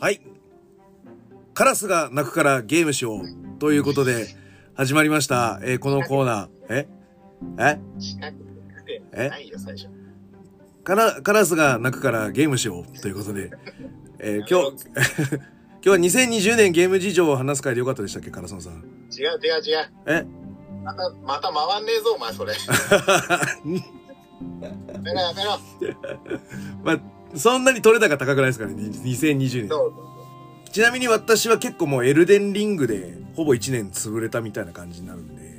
[0.00, 0.20] はい。
[1.52, 3.58] カラスが鳴くからゲームしよう。
[3.58, 4.28] ということで、
[4.74, 5.60] 始まりました。
[5.62, 6.48] えーこのコーナー。
[6.70, 6.88] え？
[7.58, 7.78] え？
[9.12, 9.30] え？
[10.84, 13.00] カラカラスが鳴くからゲームしよう。
[13.00, 13.50] ということで、
[14.20, 14.86] えー今日、
[15.84, 18.72] 今日は2020年ゲーム事情を話す会でよかったでしたっけ、カラソンさん。
[18.72, 19.90] 違う違う違う。
[20.06, 20.24] え？
[20.82, 22.54] また、また回んねえぞ、お前、それ。
[24.92, 25.58] やめろやめろ。
[26.82, 27.00] まあ、
[27.36, 29.70] そんなに取れ高高くないですからね、2020年。
[30.72, 35.40] ちなみに私は結構もうエルデンリングでほぼ1年潰れたみたいな感じになるんで。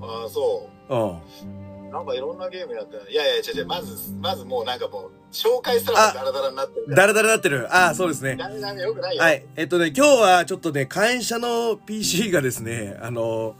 [0.00, 1.88] ああ、そうん。
[1.88, 1.90] う。
[1.90, 3.08] なんかいろんなゲームやったら。
[3.08, 3.66] いやいや、違う違う。
[3.66, 6.96] まず、まずもうなんかもう、紹介すらもダラダラになってるから。
[6.96, 7.74] だらだらなってる。
[7.74, 8.36] ああ、そうですね。
[8.36, 9.22] ダメダメ、よくないよ。
[9.22, 9.44] はい。
[9.56, 13.56] えっとね、今日はちょっとね、会社の PC がですね、あの、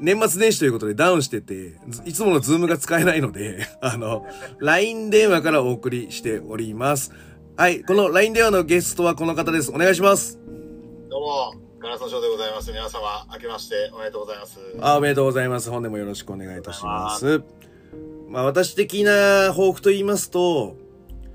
[0.00, 4.26] 年末年始ということでダウンしてて、ずいつものズームが使えないので、 あの、
[4.58, 7.12] LINE 電話からお送りしております。
[7.56, 7.84] はい。
[7.84, 9.70] この LINE 電話のゲストはこの方です。
[9.70, 10.40] お願いします。
[11.08, 12.70] どうも、ガラスのショーでございます。
[12.72, 14.58] 皆様、明けましておめでとうございます。
[14.80, 15.70] あおめでとうございます。
[15.70, 17.42] 本年もよろしくお願いいたします。
[18.28, 20.76] まあ、私的な抱負と言いますと、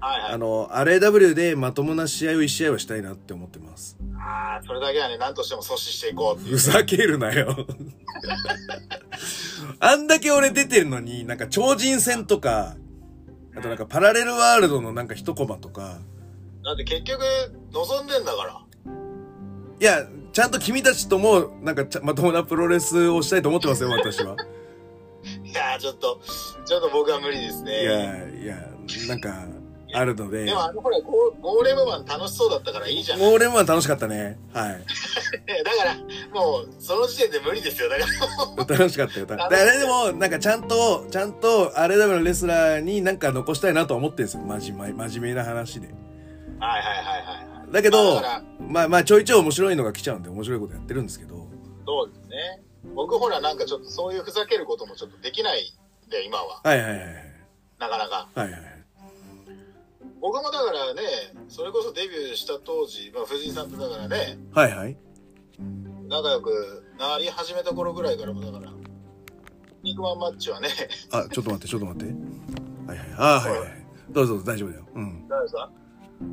[0.01, 0.33] はいはい。
[0.33, 3.97] あの、RAW でまともな試合を1試合はしたいなって思ってます。
[4.21, 6.57] ああ、それだけはね、何としても阻止していこうっていう。
[6.57, 7.55] ふざけるなよ。
[9.79, 12.75] あんだけ俺出てるのに、なんか超人戦とか、
[13.55, 15.99] あとなんかパラレルワールドのなんか一コマとか、
[16.63, 17.23] だって結局、
[17.71, 18.61] 望んでんだから。
[19.79, 24.35] いや、ちゃんと君たちとも、なんかちゃまともなプロレスをしたいと思ってますよ、私は。
[25.43, 26.19] いやー、ちょっと、
[26.65, 27.81] ちょっと僕は無理ですね。
[27.81, 28.55] いや、いや、
[29.07, 29.47] なんか、
[29.93, 33.19] あるのでで、もあのほらゴーゴーレムマン楽しそうだったからいいじゃん。
[33.19, 34.37] ゴーレムは楽しかったね。
[34.53, 34.83] はい。
[35.63, 35.95] だから
[36.33, 38.05] もうその時点で無理ですよだか
[38.57, 39.25] ら楽しかったよ。
[39.25, 44.43] だあれでも、なんかちゃんと、ちゃんと、あれだのレスラーになんか残したいなとは思ってるんですよ。
[44.43, 45.87] 真面目、真面目な話で。
[45.87, 51.47] はいはいはいはいだけど、だからまあまあちょいちょい面白いのが来ちゃうんで面白いことやってるんですけど。
[51.85, 52.61] そうですね
[52.95, 55.73] 僕ほらなんかちょっとそういうふざけることもちょっとできない
[56.07, 57.13] んで今ははいはいはいはい。
[57.79, 58.78] なかなかはいはい。
[60.21, 61.01] 僕もだからね
[61.47, 64.97] それこそデビューした当時、まあ、藤井さんとだからねはいはい。
[66.07, 68.71] 仲良くなり始めた頃ぐらいからもだから
[69.83, 70.67] 肉マンマッチはね
[71.11, 72.13] あ、ちょっと待って、ちょっと待って。
[72.87, 73.07] はいはい。
[73.17, 73.85] あはいはい。
[74.09, 74.85] どうぞどうぞ大丈夫だよ。
[74.95, 75.27] うん。
[75.29, 75.71] 誰ですか？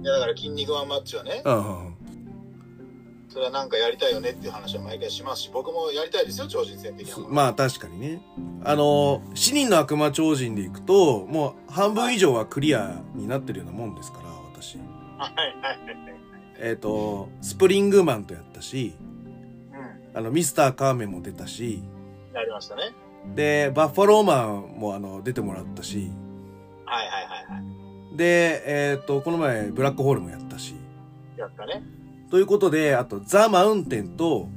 [0.03, 2.06] いやだから筋肉マンマッチはねああ、
[3.37, 8.23] それはなんかやりたいよねっていう話は毎回しますし僕もやりたいですよ超人戦的なものまあ確かにね。
[8.65, 14.79] あの、死人の悪魔超人でいくと、もう半分以上はクリアになってるようなもんですから、私。
[14.79, 15.79] はいはいはい
[16.59, 18.95] えっ、と、スプリングマンとやったし、
[19.71, 20.19] うん。
[20.19, 21.83] あの、ミスターカーメンも出たし、
[22.33, 22.95] やりましたね。
[23.35, 26.11] で、バッファローマンもあの、出てもらったし、
[26.87, 27.61] はいはいはいは
[28.15, 28.17] い。
[28.17, 30.75] で、えっ、と、この前、ブラックホールもやったし。
[31.37, 31.83] やったね
[32.31, 34.49] ということで、あと、ザ・マウンテンと、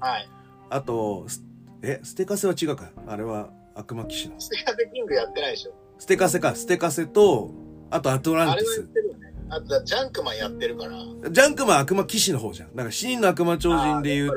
[0.00, 0.28] はい
[0.70, 1.44] あと、ス
[1.82, 2.90] え、ステカセは違うか。
[3.06, 4.40] あれは悪魔騎士の。
[4.40, 6.54] ステカセキングやってないでしょステカセか。
[6.54, 7.50] ステカセと、
[7.90, 8.86] あとアトランティスあれはやっ。
[8.88, 10.92] てるよねあとジャンクマンやってるから
[11.30, 12.70] ジャンクマン悪魔騎士の方じゃん。
[12.70, 14.34] だから死人の悪魔超人で言うと、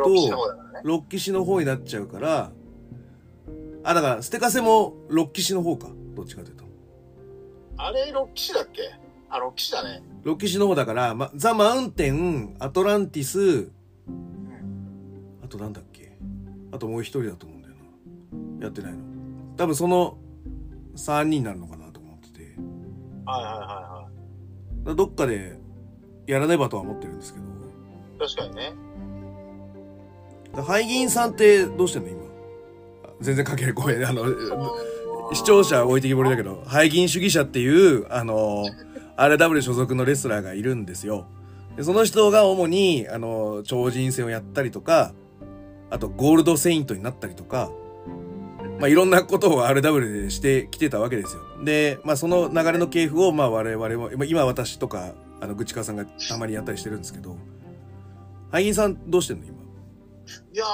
[0.84, 2.52] ロッキシの方になっちゃうから、
[3.84, 5.88] あ、だから、ステカセもロッキシの方か。
[6.16, 6.66] どっちかというと。
[7.78, 8.82] あれロッキシだっけ？
[9.30, 13.70] あロッキシだねロッキシの方だから、ま、ザ・マウンテン、アトランティス、うん
[15.44, 16.18] あとなんだっけ？
[16.72, 17.76] あともう一人だと思うんだよ
[18.60, 18.66] な。
[18.66, 18.98] やってないの。
[19.56, 20.18] 多分その
[20.96, 22.56] 3人になるのかなと思ってて。
[23.28, 24.10] はいはいはいは
[24.80, 25.60] だからどっかで
[26.26, 27.46] やらねばとは思ってるんですけど。
[27.46, 28.74] い確かにね
[30.46, 32.10] だからハイギンさんってどうしてんの？
[32.10, 32.22] 今。
[33.04, 33.74] あ全然関係ない。
[33.74, 34.04] ごめん。
[34.04, 34.26] あの、
[35.34, 38.64] 視聴者は置いてきぼりだけど、ハイギン主義者っていう、あの、
[39.18, 41.26] RW 所属のレスラーがいるんですよ。
[41.76, 45.14] でその人が主に、あの、超人戦をやったりとか、
[45.90, 47.70] あとゴールドセイントになったりとか、
[48.80, 51.42] まあ、いろんなことを RW でしてきてたわけですよ。
[51.64, 57.38] で、まあ、その流れの系譜を、まあ、我々も、今今私とか、あの、ぐちかさんがたまにやったりしてるんですけど、
[58.52, 59.56] ハイギンさんどうしてんの今？
[60.54, 60.66] いや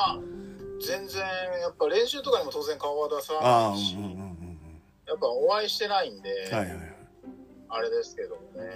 [0.86, 1.22] 全然
[1.62, 4.38] やっぱ練習とかにも当然顔は出さああ、うんないし、うんうんうん
[5.08, 6.91] やっぱお会いしてないんで、はいはい。
[7.72, 8.70] あれですけどもね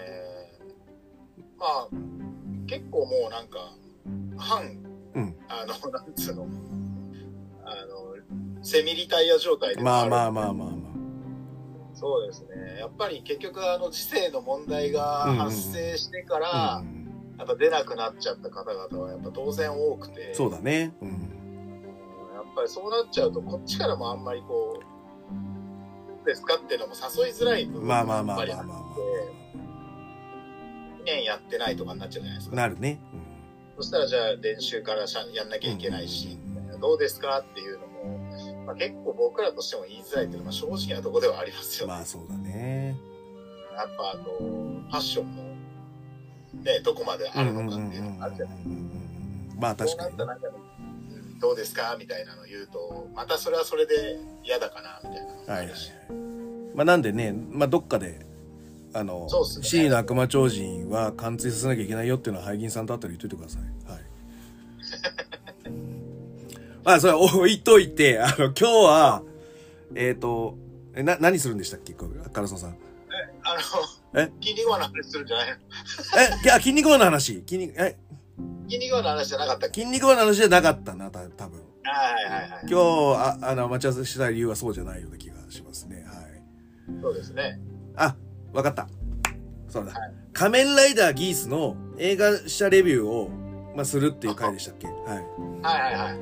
[1.58, 1.90] まあ
[2.68, 3.74] 結構もうなんか
[4.38, 4.64] 反
[5.14, 5.36] うん。
[5.48, 6.48] あのなんつうの
[7.64, 10.76] あのセミリタイヤ状態でまあまああまあまあま
[11.94, 16.78] そうですねやっぱり結局あの時世の問題が発生してから、あ。
[16.80, 17.06] うんうん
[17.38, 20.94] やっぱ出なくなっちゃった方々はやっぱ当然多くてそうだね。
[21.02, 21.10] うん。
[22.34, 24.95] やっぱりそうなっちゃうとこっちからもあんまりこう
[26.26, 29.36] ですかっていうのも誘いづらい部分まあまあまあまあやっぱりまあまあって
[31.06, 32.56] 年やってないとかになっちゃうじゃないですか。
[32.56, 33.00] なるね。
[33.78, 36.38] そしたらじゃあ練習からしゃやんなきゃいけないし、
[36.82, 41.94] どうですかっていうのも、まあ、結構僕らとしても言いづらいっていうのは正直なところではありますよね。
[41.94, 42.98] まあそうだね。
[43.76, 45.44] やっぱあの、ファッションも、
[46.64, 48.76] ね、どこまであるのかっていうのがあるじゃないですか。
[49.60, 50.18] まあ確かに
[51.40, 55.76] どうですかみたいなの言うと、またそれはそれで嫌だかな、みたいなはいはいはい。
[56.76, 58.26] まあなんでね、まあどっかで、
[58.94, 63.62] あのねシリの悪魔超人は貫通させなきゃいけないよっていうのは、ハイギンさんとあったら言っといてください。
[63.92, 64.02] はい。
[66.84, 69.24] まあそれは置いといて、あの、今日は、
[69.96, 70.58] えっ、と、
[70.94, 72.70] え、な、何するんでしたっけカラソンさん？
[72.72, 72.76] あ
[74.14, 74.28] え？
[74.28, 75.56] の、筋肉マンの話するんじゃないの？
[75.56, 77.40] え、いや、筋肉マンの話？
[77.42, 77.98] 筋肉、え、
[78.68, 79.82] 筋肉マンの話じゃなかったっけ？
[79.82, 81.62] 筋肉マンの話じゃなかったな、た多分。
[81.84, 82.60] はいはいはい。
[82.64, 86.04] 今日、あ、あの、待ち合わせした理由はそうじゃないような気がしますね。
[86.08, 86.44] はい。
[87.02, 87.60] そうですね。
[87.96, 88.16] あ、
[88.54, 88.88] わかった。
[89.70, 89.92] そうだ。
[89.92, 93.30] はい仮面ライダーギースの映画写レビューを、
[93.74, 94.86] まあ、するっていう回でしたっけ？
[94.86, 94.98] はい。
[95.64, 96.18] はいはいはい。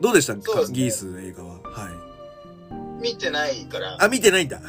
[0.00, 0.34] どうでした？
[0.34, 1.60] か、そうですねギース映画は。
[1.62, 3.02] はい。
[3.02, 4.02] 見てないから。
[4.02, 4.62] あ、見てないんだ。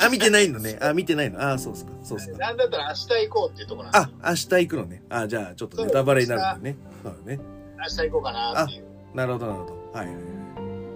[0.00, 0.78] あ、見てないのね。
[0.80, 1.42] あ、見てないの。
[1.42, 1.92] あ、そうっすか。
[2.02, 2.38] そうっすか。
[2.38, 5.02] なんだったら明日行こうっていうところなんですあ、明日行くのね。
[5.08, 6.76] あ、じゃあ、ちょっとネタバレになるんだね。
[7.02, 7.34] そうだね。
[7.34, 7.40] よ。
[7.78, 8.84] 明日行こうかなっていう。
[9.14, 9.98] なるほど、なるほど。
[9.98, 10.24] はいはいはい。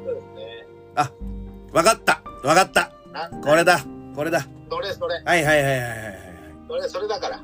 [0.05, 0.67] そうですね。
[1.73, 3.85] わかったわかったなこれだ
[4.15, 5.15] これだそれそれ。
[5.25, 6.17] はいはいはいはいはいはい。
[6.69, 7.43] それそれだから。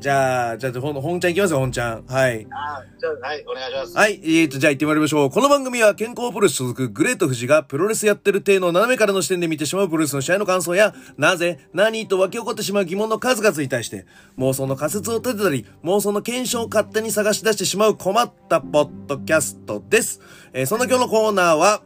[0.00, 2.06] じゃあ、じゃあ、ほん、本ちゃん行きますよ、本ちゃん。
[2.06, 2.46] はい。
[2.50, 3.96] ああ、じゃあ、はい、お願いします。
[3.98, 4.18] はい。
[4.24, 5.30] えーと、じゃあ行ってまいりましょう。
[5.30, 14.06] この番組は健康プロレス所属グレート富士がプロレスやってる体の斜めからの視点で見てしまうプロレスの試合の感想や、なぜ、何と湧き起こってしまう疑問の数々に対して、
[14.38, 20.22] 妄想の仮説を立てたり、妄想の検証を勝手に探し出してしまう困ったポッドキャストです。
[20.54, 21.82] えーそんな今日のコーナーは、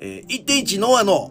[0.00, 1.30] えー、1.1ノアの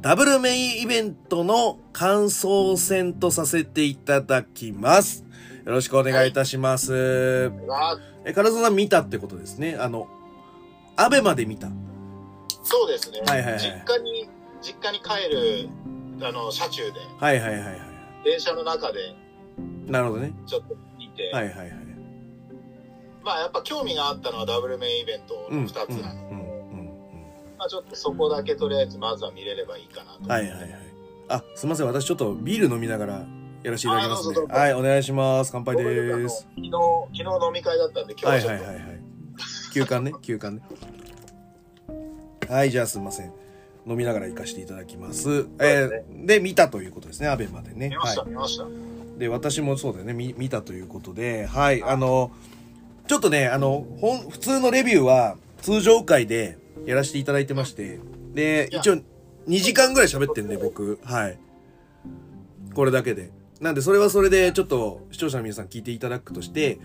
[0.00, 5.25] ダブルメインイベントの感想戦とさせていただきます。
[5.66, 7.50] よろしくお願いいたします。
[7.68, 9.76] あえ、唐沢さん見たってことですね。
[9.76, 10.06] あの、
[10.94, 11.68] アベまで見た。
[12.62, 13.20] そうですね。
[13.26, 14.28] はいはいはい実家に、
[14.62, 15.68] 実家に帰る、
[16.24, 17.80] あの、車中で、はいはいはいはい。
[18.24, 19.16] 電車の中で、
[19.88, 20.32] なるほどね。
[20.46, 21.68] ちょっと見て、はいはいはい。
[23.24, 25.64] まあ、やっぱ興味があったのはダブルメインイベントうん。
[25.64, 26.86] の2つなので、うんうん
[27.58, 30.18] まあ、ちょっとそこだけとりあえずまずは見れればいいかなと。
[30.20, 30.30] うん。
[30.30, 30.70] はいはいはい。
[31.28, 31.88] あ、すみません。
[31.88, 33.26] 私ちょっどビール飲みながら
[33.66, 35.50] やらせていただきますねはい、お願いします。
[35.50, 36.46] 乾杯です。
[36.54, 39.00] 昨日、昨日飲み会だったんで、今はい日はちょっと、はいはいはい。
[39.74, 40.62] 休館ね、休館ね。
[42.48, 43.32] はい、じゃあすみません。
[43.84, 45.48] 飲みながら行かせていただきます。
[45.58, 47.88] えーで、見たということですね、アベまでね。
[47.88, 48.30] 見ました、はい。
[48.30, 48.66] 見ました。
[49.18, 52.30] で、私もそうだよね、見見たということで、はい、あの、
[53.08, 57.98] ちょっとね、あの、本、普通のレビューは通常回でやらせていただいてまして、
[58.32, 58.98] で、一応
[59.48, 61.38] 2時間ぐらい喋ってんで、僕、はい。
[62.72, 63.32] これだけで。
[63.60, 66.78] なんで、それはそれで、ちょっと視聴者の皆さん聞いていただくとして、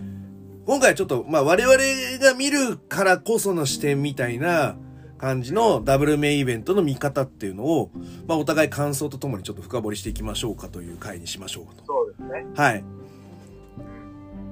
[0.66, 1.78] 今回はちょっと、まあ、我々
[2.20, 4.78] が見るからこその視点みたいな
[5.18, 7.92] 感じのダブルメインイベントの見方っていうのを、
[8.28, 11.86] まあ、お互い感想とともにちょっと深掘りしていきましょうかという回にしましょうと。
[11.86, 12.46] そうですね。
[12.56, 12.84] はい。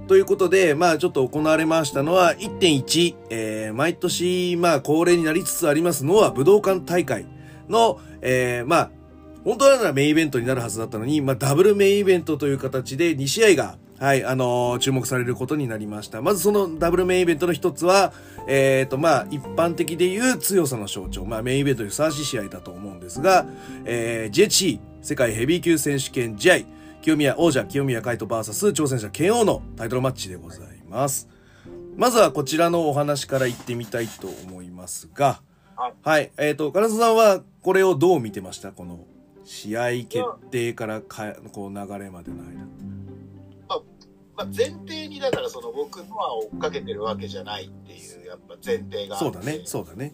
[0.07, 7.27] ということで、まあちょっと行われましたのは1.1、えー、毎年、まあ恒例になりつつありますのは武道館大会
[7.67, 8.91] の、えー、まあ、
[9.49, 16.21] 本当ならメインイベントになるはずだったのに、まあダブルメインイベントという形で2試合が、はい、あのー注目されることになりました。
[16.21, 18.13] まずそのダブルメインイベントの一つは、
[18.47, 23.47] えっ、と、まあ一般的で言う強さの象徴、まあメインイベントにふさわしい試合だと思うんですが、
[23.85, 26.59] えー、JHC 世界ヘビー級選手権試合、
[27.01, 31.27] 清宮王者清宮海斗 VS 挑戦者剣王のタイトルマッチでございます。
[31.97, 35.41] まずはこちらのお話から行ってみたいと思いますが、
[35.75, 35.93] はい。
[36.03, 38.71] はい、えっ、と、唐沢さんはこれをどう見てました？
[38.71, 38.99] この
[39.49, 42.69] 試合決定からかこう流れまでの間。
[44.35, 50.13] まあ、前提にだからその僕のは追っかけてるわけじゃないっていうやっぱ前提がそうだね、そうだね。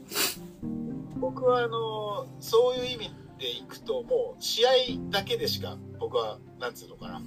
[1.17, 4.69] 僕はあのそういう意味でいくともう試合
[5.11, 7.21] だけでしか僕はなんつうのかな。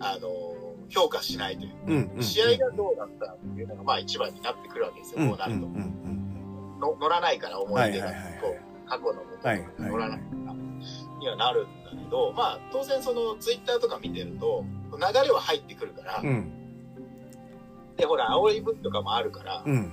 [0.00, 0.30] あの
[0.88, 1.72] 評価しないという。
[1.86, 2.12] うん、うん。
[2.16, 2.22] うん。
[2.22, 8.06] 試合がどうだったっていうのがまあ一番になってくるわけですよ、うん、こうなると、うん、うん、の乗らないから思い出が。
[8.06, 8.40] はいはいはいはい。
[8.40, 8.56] こ
[8.86, 10.18] う過去のことはいが乗らない。
[10.18, 10.41] から
[11.22, 16.28] にはなるんだけどまあ当然そのツイッターとか見てると流れは入ってくるから、うん。
[16.28, 19.92] うん、でほら煽り V とかもあるから、うん、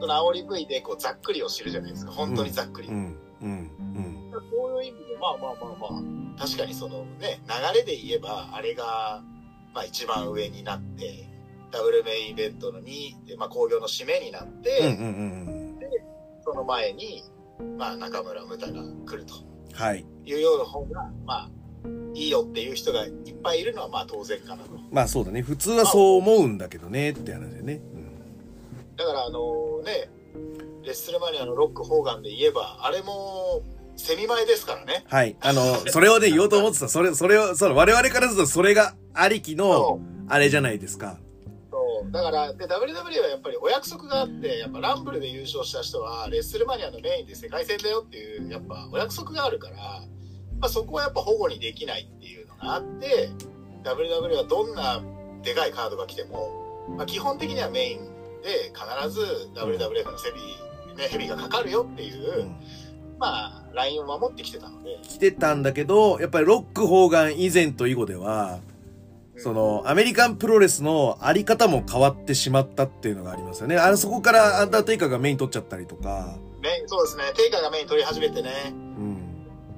[0.00, 2.12] その煽り V でこうざっくりを知るじゃないですか。
[2.12, 4.30] 本当にざっくり、うん、うん、うん。
[4.50, 5.98] そういう意味でまあまあまあま
[6.36, 9.22] あ確かにそのね流れで言えばあれが
[9.72, 11.28] まあ一番上になって
[11.70, 15.78] ダブルメインイベントの2でまあ興行の締めになって、うん、うん、うん。
[16.44, 17.24] その前に
[17.78, 20.06] まあ中村ムタが来るとはい。
[20.24, 21.50] いうような方がまあ
[22.14, 24.70] いいよっていう人がいっぱいいるのはまあ当然かなと。
[24.90, 25.42] まあそうだね。
[25.42, 27.80] 普通はそう思うんだけどねって話だよね。
[28.96, 30.08] だからあのね、
[30.84, 33.62] レッスルマニアのロック・ホーガンで言えば、あれも、
[33.96, 35.04] セミ前ですからね。
[35.08, 35.36] はい。
[35.40, 36.88] あの、それをね、言おうと思ってた。
[36.88, 41.18] それ、それを、その、我々からするとそれがありきのそ、あれじゃないですか。
[42.04, 42.12] そう。
[42.12, 49.76] だから、で、WWE はやっぱりお約束があって、やっぱランブルで優勝した人は、レッスルマニアのメインで世界戦だよっていう、やっぱお約束があるから、
[50.60, 53.30] まあ、そこはやっぱ保護にできないっていうのがあって、
[53.84, 55.02] WWE はどんな
[55.42, 57.98] でかいカードが来ても、まあ、基本的にはメイン
[58.42, 59.20] で必ず
[59.54, 62.56] WWF のセビ、ね、ヘビがかかるよっていう、うん
[63.18, 68.60] まあ、ラインを守ってきてたので、来てたんだけど、やっぱりロック・ホーガン以前と以後では、
[69.36, 73.76] その、アメリカンプロレスのあり方も変わってしまったっていうのがありますよね。
[73.76, 79.18] あれ、そこからアンダーテイカーがメイン取っちゃったりとか、メイン、そうですね、テイカーがメイン取り始めてね、うん。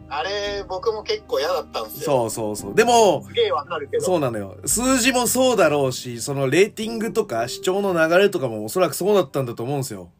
[0.08, 2.04] あれ、僕も結構嫌だったんですよ。
[2.04, 2.74] そうそうそう。
[2.74, 4.04] でも、すげえわかるけど。
[4.04, 4.56] そうなのよ。
[4.64, 10.10] 数字もそうだろうし、そのレーティングとか視聴の流れとかもおそらくそうだったんだと思うんですよ。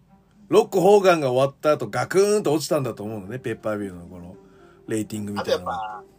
[0.49, 4.37] ロック・ホーガンが終わった後ガクーンと落ちたんだと思うのね、ペッパービューのこの
[4.89, 5.77] レーティングみあとたいなのは。
[5.77, 6.16] やっぱ、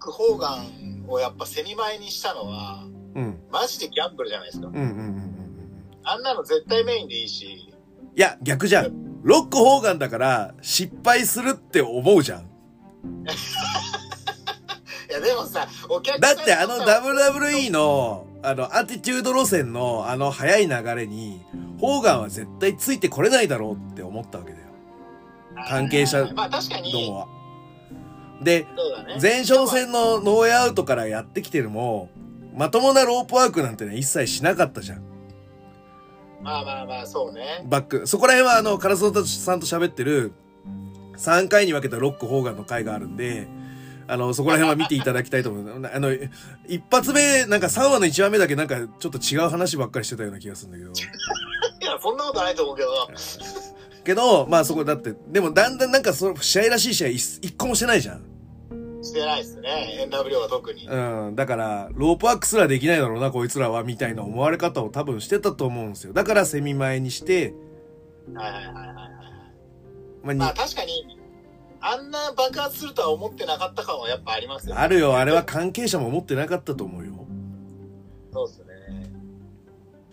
[0.00, 3.38] ク・ホーガンをやっぱセミ前にしたのは、うん。
[3.52, 4.66] マジでギャンブルじゃないですか。
[4.68, 5.80] うんうんうん。
[6.02, 7.70] あんなの絶対メインでいいし、
[8.16, 9.22] いや、逆じゃん。
[9.22, 12.40] ロック・ホーガンだから失敗するって思うじゃん。
[15.10, 21.40] いやでもさ、お客さんだってあの WWE の、あの、アティチュード路線のあの速い流れに、
[21.80, 24.64] ホーガンは絶対ついてこれないだろうって思ったわけだよ。
[25.68, 27.26] 関係者まあ確かに、どうもは。
[27.26, 27.39] で、そ
[28.88, 29.18] うだね。
[29.20, 32.10] 前哨戦のノーアウトからやってきてるも、
[32.54, 35.02] まともなロープワークなんてね、一切しなかったじゃん。
[36.42, 37.64] まあまあまあ、そうね。
[37.66, 38.06] バック。
[38.06, 40.32] そこら辺はあの、カラスノさんと喋ってる、
[41.16, 43.46] 3回に分けたロック・ホーガンの回があるんで、
[44.08, 45.86] あの、そこら辺は見ていただきたいと思う。
[45.86, 46.12] あの、
[46.66, 50.90] 一発目、なんか3話の1話目だけなんかちょっと違う話ばっかりしてたような気がするんだけど。
[51.80, 52.88] いや、そんなことないと思うけど。
[54.02, 58.29] けど、まあそこだって、でもだんだんなんかその試合らしい試合一一個もしてないじゃん。
[59.02, 60.06] してないっすね。
[60.10, 60.86] NW は特に。
[60.86, 61.36] うん。
[61.36, 66.12] だから、ロープワークすらできないだろうな、こいつらは、みたいな思われ方を多分してたと思うんですよ。
[66.12, 67.54] だからセミ前にして、
[68.34, 68.96] はいはいはいはいはい。
[70.22, 71.18] まあ、にまあ確かに、
[71.80, 74.80] あんな爆発するとは思ってなかった感はやっぱありますよね。
[74.80, 77.12] あるよ、あれは関係者も思ってなかったと思うよ。
[78.32, 78.66] そうですね。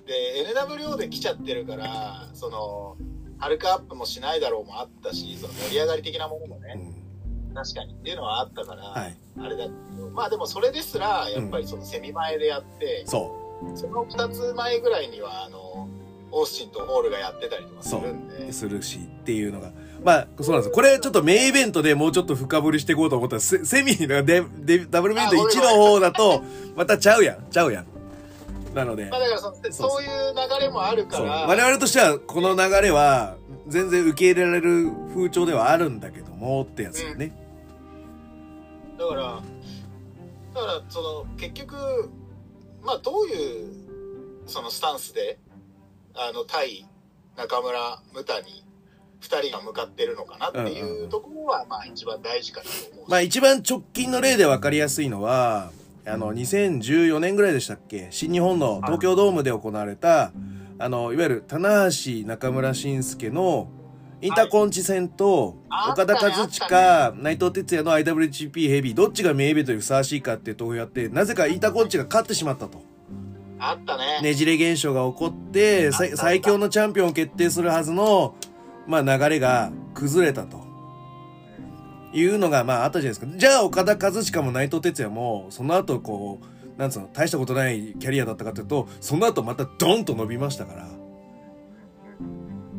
[0.06, 0.14] で、
[0.56, 2.96] NWO で来ちゃってるから、その、
[3.38, 7.07] ハルクアップもしないだろうもあったし、その盛り上がり的なものもね、うん。
[7.58, 9.18] 確かにっていうのはあったから、はい。
[9.40, 13.36] あれだけど、まあでもそれですら、やっぱりそのセミ前でやって、そ
[13.76, 15.90] その2つ前ぐらいには、あの、
[16.30, 19.72] オースティンとホールがやってたりとかするんでう。、するし、っていうのが。
[20.04, 20.72] まあ、そうなんですよ。
[20.72, 26.44] これちょっとメインイベントでもうちょっと深掘りしていこうと思ったら、セセミので、で、ダブルメイント1の方だと、
[26.76, 27.48] またちゃうやん。
[27.50, 27.88] ちゃうやん。
[28.76, 30.10] なのでまあ、だからそのそういう
[30.60, 33.38] 流れもあるから、我々としてはこの流れは
[33.68, 37.47] 全然受け入れられる風潮ではあるんだけどもってやつよね。
[38.98, 39.42] だから、
[40.54, 41.76] だから、その、結局、
[42.84, 43.70] まあ、どういう、
[44.48, 45.40] そのスタンスで、
[46.16, 46.86] あの、対
[47.36, 48.64] 中村、ムタに、
[49.20, 53.06] 二人が向かってるのかなっていううんところは、まあ、一番大事かなと思う。
[53.06, 53.10] し。
[53.10, 55.72] まあ一番直近の例で分かりやすいのは、
[56.06, 58.08] あの、2014年ぐらいでしたっけ？
[58.12, 60.32] 新日本の東京ドームで行われた、
[60.78, 63.70] あの、いわゆる棚橋中村慎介の
[64.20, 72.82] インターコンチ戦と、はい岡田和親、内藤哲也の IWGP ヘビー、どっちがメインイベントにふさわしいかっていう投票やって、なぜかインターコンチが勝ってしまったと。
[73.60, 74.22] あったね。
[74.22, 78.36] ねじれ現象が起こって、さ最強のチャンピオンを決定するはずの、
[78.88, 80.66] まあ流れが崩れたと。
[82.14, 83.38] いうのが、まああったじゃないですか。
[83.38, 90.88] じゃあ岡田和親も内藤哲也も、その後こう、なんつうの、大したことないキャリアだったかというと、その後またドンと伸びましたから。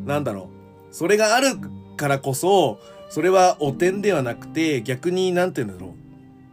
[0.05, 0.58] なんだろう。
[0.91, 1.57] それがある
[1.97, 2.79] からこそ、
[3.09, 5.99] それは汚点ではなくて、逆になんて言うんだろう。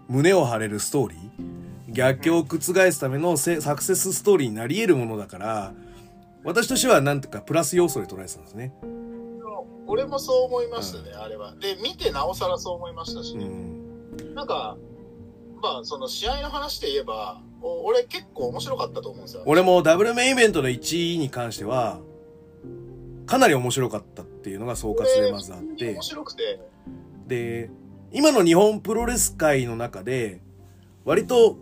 [0.09, 5.75] 胸を張れるストーリー逆境を覆すためのせサクセスストーリーになり得るものだから、
[6.45, 8.73] 私としてはなんていうかプラス要素で捉えてたんですね。
[9.89, 11.55] 俺もそう思いましたね、あれは。
[11.57, 14.35] で、見てなおさらそう思いましたし、うん。
[14.35, 14.77] なんか、
[15.63, 19.43] まあ、その試合の話で言えば、お俺結構面白かったと思うんですよ。
[19.47, 22.01] 俺もダブルメインイベントの1位に関しては、
[23.27, 26.03] かなり面白かったっていうのが総括でまずあって面。
[26.03, 26.61] 白くて、
[27.27, 27.71] で、
[28.13, 30.41] 今の日本プロレス界の中で、
[31.05, 31.57] 割と、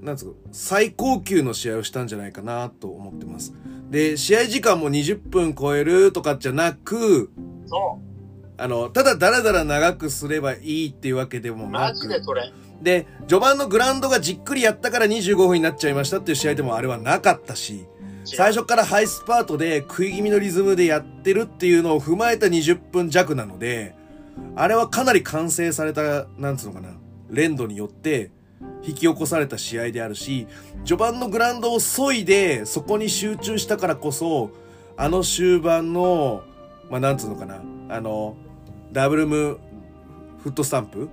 [0.00, 3.54] なんつうか、最高級の試合をしたんじゃないかなと思ってます。
[3.90, 7.30] で、試合時間も20分超えるとかじゃなく、
[7.66, 7.98] そ
[8.56, 12.52] あの、ただダラダラ長くすればいいっていうわけでもなマジでく、それ。
[12.80, 17.86] で、序盤のグラウンドがじっくりやったから25分になっちゃいましたっていう試合でもあれはなかったし、
[18.24, 23.94] 最初からハイスパートで食い気味のリズムでやってるっていうのを踏まえた20分弱なので、
[24.56, 26.90] あれはかなり完成された、なんつうのかな、
[27.30, 28.30] 連動によって
[28.82, 30.46] 引き起こされた試合であるし、
[30.84, 34.50] 序盤のグラウンドを削いでそこに集中したからこそ、
[34.96, 36.44] あの終盤の、
[36.90, 38.36] まあ、なんつうのかな、あの、
[38.92, 39.58] ダブルム
[40.42, 41.08] フットスタンプ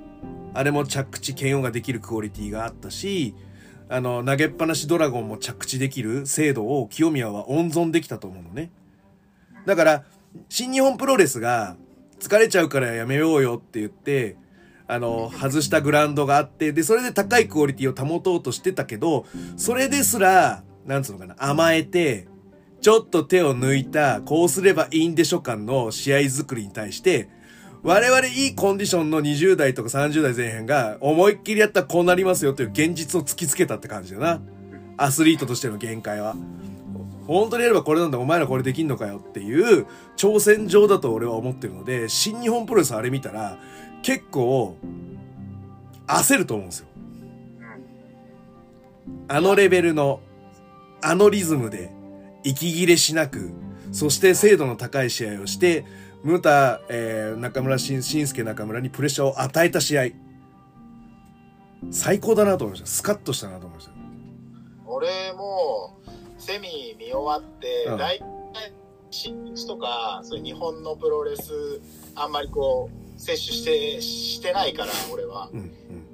[0.54, 3.36] あれも着地、剣音ができるクオリティがあったし、
[3.90, 8.72] あの、投げっぱなしドラゴンも着地できる精度を清宮は温存できたと思うのね。
[9.66, 10.04] だから、
[10.48, 11.76] 新日本プロレスが
[12.20, 14.38] 疲れちゃうからやめようよって言って、
[14.88, 19.26] あの、外したグラウンドがあって、で、それで高いクオリティを保とうとしてたけど、
[19.58, 22.28] それですら、なんつうのかな、甘えて、
[22.82, 27.30] ちょっと手を抜いた、こうすればいいんでしょ感の試合作りに対して、
[27.82, 34.42] 我々いいコンディションの20代とか30代前半が思いっきりやったらこうなりますよという現実を突きつけたって感じだな。
[34.98, 36.36] アスリートとしての限界は。
[37.26, 39.86] 本当にやればこれなんだ、お前らこれできんのかよっていう
[40.18, 43.60] 挑戦状だと俺は思ってるので、新日本プロレスあれ見たら
[44.02, 44.76] 結構
[46.08, 46.88] 焦ると思うんですよ。
[49.28, 50.22] あのレベルの、
[51.02, 51.92] あのリズムで
[52.44, 53.52] 息切れしなく、
[53.92, 55.86] そして精度の高い試合をして、
[56.24, 60.04] ムタ、えー、中村しん、しんすけ中村にプレッシャーを与えた試合。
[61.92, 62.96] 最高だなと思いました。
[62.96, 63.92] スカッとしたなと思いました。
[64.86, 65.98] 俺も、
[66.38, 68.26] セミ見終わって、うん大体、
[69.12, 71.82] 新日とか、そういう日本のプロレス、
[72.16, 75.50] あんまりこう、摂取して、してないから、俺は。
[75.54, 75.64] うん、う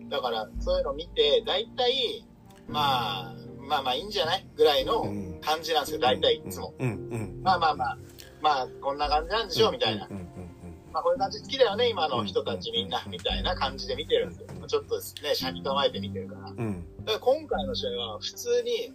[0.04, 0.10] ん。
[0.10, 2.26] だから、そういうの見て、大体、
[2.68, 3.36] まあ、
[3.68, 4.48] まあまあいいんじゃない？
[4.56, 6.76] ぐらいのうん感じなんですよ、大体いつも。
[6.80, 7.40] うん、うん。
[7.44, 7.98] まあまあまあ、
[8.46, 10.08] まあ、こんな感じなんでしょう、みたいな
[10.94, 14.48] まあ、こういう感じ好きだよね、今の人たちみんな、みたいな感じで見てるんですよ。
[14.68, 15.02] ちょっとね、
[15.36, 16.42] 車に構えて見てるから。
[16.42, 16.54] か
[17.08, 18.94] ら今回の試合は普通に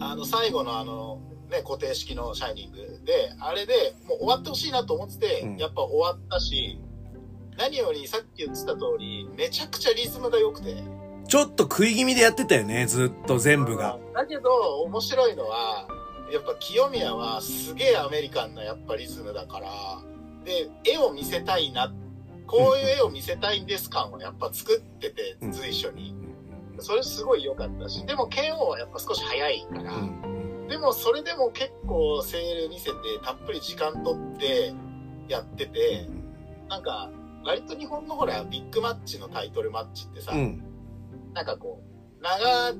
[0.00, 6.78] あの最後のあの、ね、固定式のシャイニングであれでもう終わってほしいなと思ってて、うんやっぱ終わったし
[7.58, 10.76] 何よりさっき言ってた通りめちゃくちゃリズムが良くて
[11.26, 13.98] ちょっと食い気味でやってたよね、ずっと全部が。
[14.14, 15.88] だけど面白いのは
[16.32, 19.70] やっぱ清宮はすげえアメリカンなやっぱリズムだから
[20.44, 21.92] で絵を見せたいな
[22.46, 26.14] こういう絵を見せたいんです感をやっぱ作っててうん随所に。
[26.78, 30.68] それすごい良かったし、でも剣王はやっぱ少し早いから、うん。
[30.68, 34.74] でもそれでも結構セール見せて、たっぷり時間取って
[35.26, 36.06] やってて、
[36.68, 37.10] なんか、
[37.46, 40.62] 割と日本のほら、ビッグマッチのタイトルマッチってさ、うん。
[41.32, 41.80] なんかこ
[42.20, 42.74] う、長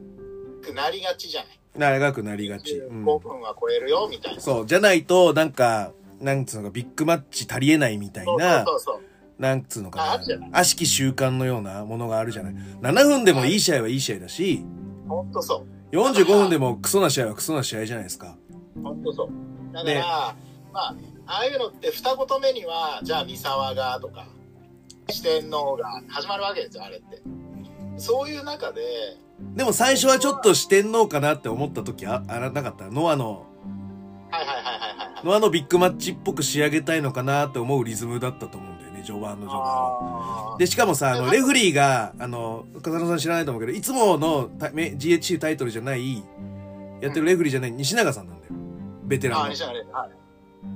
[0.62, 1.58] くなりがちじゃない？
[1.78, 2.78] 長くなりがち。
[2.78, 4.40] うん5分は超えるよ、みたいな。
[4.40, 4.66] そう。
[4.66, 9.00] じゃないと、なんか、なんつうのか、ビッグマッチ足りえないみたいそうな、そうそう
[9.38, 10.58] なんつうのあかなな。
[10.58, 12.54] 悪しき習慣のようなものがあるじゃない。
[12.80, 14.64] 7分でもいい試合はいい試合だし。
[15.08, 15.96] ほんとそう。
[15.96, 18.36] 45分でもクソな試合はクソな試合じゃないですか。
[18.82, 19.28] ほんとそう。
[19.72, 20.34] だから、
[20.72, 20.94] まあ、
[21.26, 24.26] ああいうのって二言目には、じゃあ三沢がとか、
[25.08, 27.20] 四天王が始まるわけですよ、あれって。
[27.98, 28.82] そういう中で、
[29.38, 32.90] でも最初はちょっと四天王かなって思った時あ、あらなかった？
[32.90, 33.46] ノアの、
[34.30, 35.26] はいはいはいはい。
[35.26, 40.56] ノアのビッグマッチっぽく仕上げたいのかなって思うリズムだったと思うんだよね、序盤の序盤は。
[40.58, 46.16] で、しかもさ、あの、レフリーが、あの、風野さん知らないと思うけど、いつもの GHC タイトルじゃない、
[47.00, 48.52] やってるレフリーじゃない西永さんなんだよ。
[49.04, 49.50] ベテランのあー、。
[49.50, 50.10] 西永廉はい。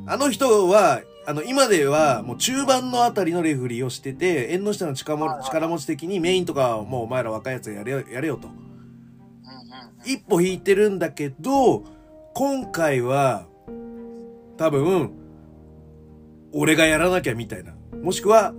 [0.06, 8.48] あの人は、あの、今ではもう中盤のあたりのレフリーをしてて、縁の下の力も力持ち的にメインとかはもうお前ら若いやつやれよ、やれよと。
[10.04, 11.84] 一歩引いてるんだけど、
[12.34, 13.46] 今回は、
[14.56, 15.12] 多分、
[16.52, 17.74] 俺がやらなきゃみたいな。
[18.02, 18.54] もしくは、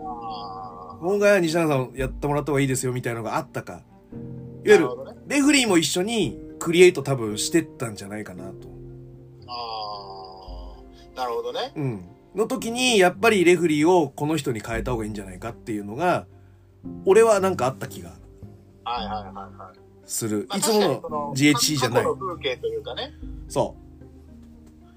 [0.00, 3.74] あ今回は西永さんやってもらった方がいいですよみたいなのがあったか。
[3.74, 4.88] いわーゆる。
[5.26, 8.68] レフリーも一緒にクリエイト多分してったんじゃないかなと。
[9.46, 10.17] ああ、
[11.18, 11.72] なるほどね。
[11.74, 12.04] うん。
[12.34, 16.26] の時に、やっぱりレフリーをこの人に変えた方がいいんじゃないかっていうのが、
[17.04, 18.10] 俺はなんかあった気が
[18.84, 19.78] はいはいはいはい。
[20.06, 20.46] する。
[20.48, 22.16] まあいつもの GHC じゃない過去。
[22.16, 23.12] の風景というかね、
[23.48, 23.76] そ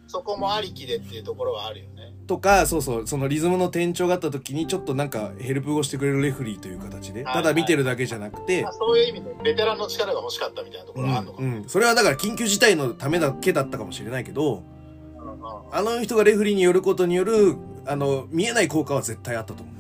[0.08, 2.14] そこもありきでっていうところはあるよね。
[2.24, 2.28] う。
[2.28, 11.48] とか、そうそう、そのリズムの転調があった時に、ちょっとなんかヘルプをしてくれるレフリーという形で、はいただ見てるだけじゃなくてまあ、、そういう意味でベテランの力が欲しかったみたいなところはあるのかも。
[11.48, 11.70] うん、うん。
[11.70, 14.64] それはだから緊急事態のためだけだったかもしれないけど、
[15.72, 19.76] あの人がレフリーによることによる、あの、見えない効果は絶対あったと思う。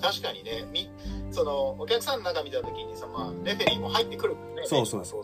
[0.00, 0.90] 確かにね、み
[1.30, 4.62] そのお客さんの中見たときにその、まあ、レフェリーも入ってくるもんね。
[4.66, 5.22] そうそうそう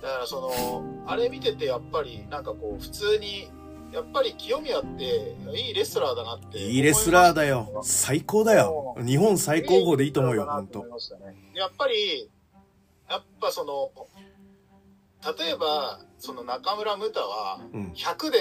[0.00, 3.50] だからそのあれ見ててやっぱりなんかこう普通に
[3.92, 7.80] やっぱり清宮っていいレスラーだなっていいレスラーだよ。
[7.82, 8.96] 最高だよ。
[9.04, 10.84] 日本最高峰でいいと思うよ、ほんと。
[11.54, 12.30] やっぱり、
[13.08, 13.90] やっぱその、
[15.38, 17.92] 例えば、その中村ムタはうん。
[17.92, 18.38] 100で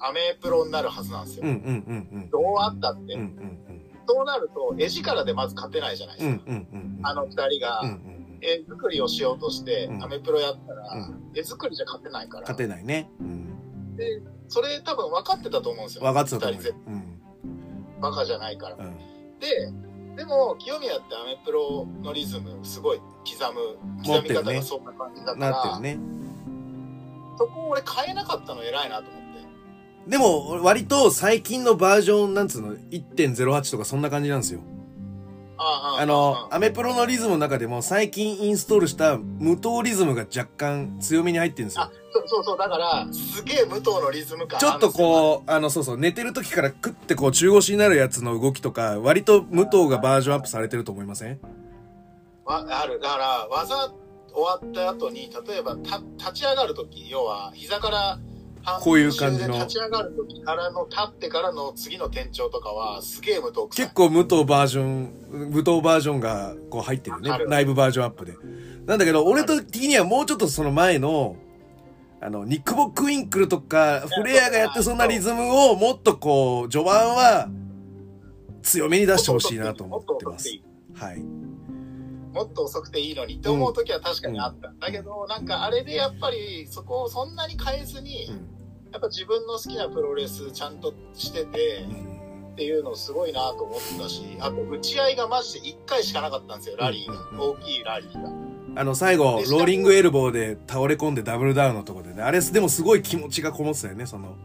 [0.00, 1.46] アメプロになるはずなんですよ。
[1.46, 2.30] うんうんうんうん。
[2.30, 3.14] どうあったって。
[3.14, 3.60] うんうん
[4.06, 6.34] そうなると、絵力でまず勝てないじゃないでうん。
[6.34, 6.50] うすか。
[6.50, 7.06] んうんうん。
[7.06, 8.38] あの二人がうんうん。
[8.42, 12.40] 絵作りをしようとしてう、んアメプロやったら、うん絵作りじゃ勝てないから。
[12.42, 13.08] 勝てないね。
[13.18, 13.48] うん。
[14.48, 16.02] それ多分分かってたと思うんですよ。
[16.04, 16.90] 分かってたと思うよ二人。
[16.92, 18.00] うん。
[18.02, 18.76] バカじゃないから。
[18.76, 18.94] うん。
[19.38, 19.72] で、
[20.16, 25.98] でも、清宮ってアメプロのリズム、すごい刻む、刻み方がそんな感じだから、なってるね。
[27.36, 29.22] そこを俺変えなかったの偉いなと思っ
[30.04, 30.10] て。
[30.10, 34.60] でも、割と最近のバージョン、なんつうの、1.08とかそんな感じなんですよ。
[35.56, 41.92] あの、アメプロのリズムの中でも最近インストールした無糖リズムが若干強めに入ってるんですよあ。
[42.12, 51.38] そうそうそう、だから、すげえ武藤のリズム感ちょっとう、こう、あの、そうそう、寝てる時からクッてこう中腰になるやつの動きとか、割と武藤がバージョンアップされてると思いません？
[52.44, 53.00] わある。
[53.00, 53.92] だから、技
[54.32, 58.20] 終わった後に、例えば、た立ち上がる時要は、膝から、半
[58.80, 59.54] こういう感じの。
[59.54, 63.84] で立ち上がる時からの、立ってからの次の転調とかは、すげえ武藤臭い。
[63.86, 68.34] 結構武藤バージョン、武藤バージョンがこう入ってるよね内部バージョンアップで。
[68.86, 71.36] なんだけど、俺と的にはもうちょっとその前の、
[72.20, 77.48] あの、ニックボックウィンクルとか、フレアがやってそんなリズムをもっとこう、序盤は
[78.62, 80.48] 強めに出してほしいなと思ってます。
[80.94, 81.22] はい。
[82.34, 84.72] もっと遅くていいのにって思う時は確かにあった。
[84.80, 88.28] だけど、なんかあれでやっぱりそこをそんなに変えずに、
[88.94, 91.84] やっぱ自分の好きなプロレスちゃんとしてて
[92.52, 97.44] っていうのすごいなと思ったし、あと打ち合いがマジで1回しかなかったんですよ、ラリーうんが。
[97.44, 98.80] 大きいラリーが。
[98.80, 104.36] あの、最後、ローリングエルボーで倒れ込んでダブルダウンのところでね、あれでもすごい気持ちがこもってたよね、その。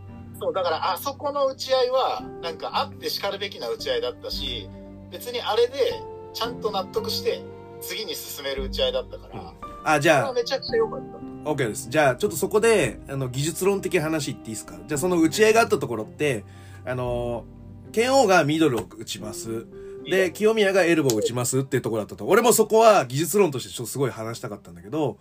[0.42, 4.68] そう、だからあそこの打ち合いは、なんかあって叱るべきな打ち合いだったし、
[5.12, 6.02] 別にあれで
[6.34, 7.44] ちゃんと納得して
[7.82, 11.19] 次に進める打ち合いだったから、あ、じゃあめちゃくちゃ良かった。
[11.45, 11.89] OK です。
[11.89, 14.75] じゃあ、ちょっとそこで、あの、技術論的な話言っていいですか？
[14.88, 16.43] じゃあ、その打ち合いがあったところって、
[16.86, 17.45] あの、
[17.91, 19.65] 剣王がミドルを打ちます。
[20.10, 22.25] で、清宮がエルボーを打ちますっていうところだったと。
[22.25, 25.17] 俺もそこは技術論としてちょっとすごい話したかったんだけど、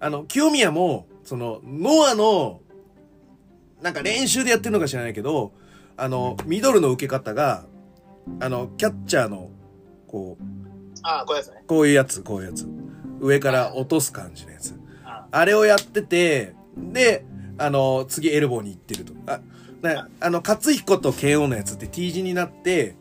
[0.00, 2.60] あの、清宮も、その、ノアの、
[3.82, 5.52] なんか練習でやってるのか知らないけど、
[5.96, 7.66] あの、ミドルの受け方が、
[8.40, 9.50] あの、キャッチャーの、
[10.06, 10.44] こう、
[11.02, 11.64] ああ、こういうやつね。
[11.66, 12.68] こういうやつ、こういうやつ。
[13.20, 14.74] 上から落とす感じのやつ。
[15.32, 17.24] ああれをやってて、で、
[17.58, 19.12] あの、次エルボーに行ってると。
[19.26, 19.40] あ、
[19.82, 22.96] なあの、勝彦と KO のやつって T 字になって、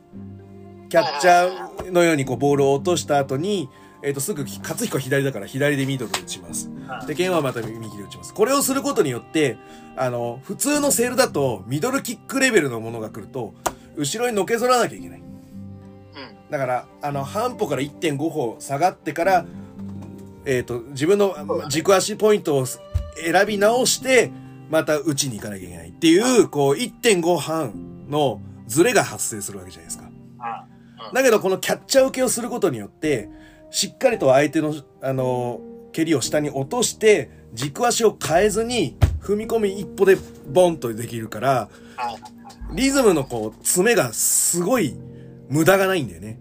[0.90, 3.70] キャッチャーのようにこうボールを落とした後に、
[4.02, 6.72] えっ、と、すぐ、勝彦左だから左でミドル打ちます。
[6.88, 8.34] あで、剣はまた右で打ちます。
[8.34, 9.58] これをすることによって、
[9.98, 13.54] あの、普通のセールだと、ミドルキックレベルのものが来ると、
[13.98, 15.20] 後ろにのけぞらなきゃいけない。
[15.20, 15.26] うん。
[16.50, 19.46] だから、あの、半歩から1.5歩下がってから、
[20.50, 21.36] えっ、と、自分の
[21.70, 22.80] 軸足ポイントを選
[23.48, 24.32] び直して、
[24.72, 30.10] また打ちに行かなきゃいけないっていう、こう、1.5半のズレが発生するわけじゃないですか。
[30.40, 30.66] あ
[31.14, 33.30] だけど、このキャッチャー受けをすることによって、
[33.70, 42.16] しっかりと相手の、あの、蹴りを下に落として、軸足を変えずに、踏み込み一歩でボンとできるから、あ
[42.74, 44.96] リズムのこう、詰めがすごい
[45.48, 46.40] 無駄がないんだよね。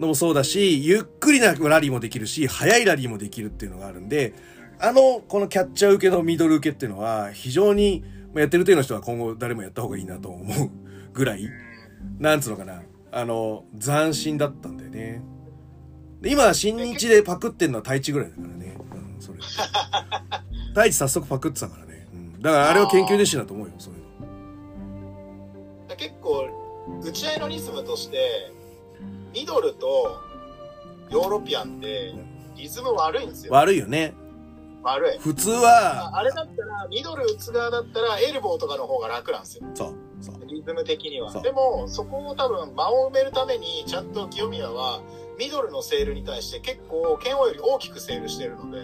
[0.00, 0.02] うん。
[0.02, 4.34] のもそうだし、ゆっくりなラリーもできるし、速いラリーもできるっていうのがあるんで、
[4.78, 10.70] あの、このキャッチャー受けのミドル受けっていうのは、非常に、まあやってる程度の人は今後誰もやった方がいいなと思う
[11.12, 11.48] ぐらい、
[12.18, 12.82] なんつうのかな、
[13.12, 15.22] あの、斬新だったんだよね。
[16.20, 18.76] で、今、新日でパクってんのは太一ぐらいだからね。
[19.16, 19.38] うん、それ。
[20.70, 22.06] 太一早速パクってたからね。
[22.12, 22.40] うん。
[22.40, 24.00] だからあれは研究熱心だと思うよ、そういう
[25.90, 25.96] の。
[25.96, 26.48] 結構
[27.02, 28.52] 打ち合いのリズムとして
[29.32, 30.20] ミドルと
[31.10, 32.14] ヨーロピアンって
[32.56, 34.14] リズム悪いんですよ悪いよね。
[34.82, 40.46] 悪い普通は、あれだったらミドル打つ側だったらエルボーとかの方が楽なんですよそう、そう。
[40.46, 45.02] リズム的にはでもそこを多分間を埋めるためにちゃんと清宮は
[45.38, 48.80] ミドルのセールに対して結構剣王より大きくセールしてるので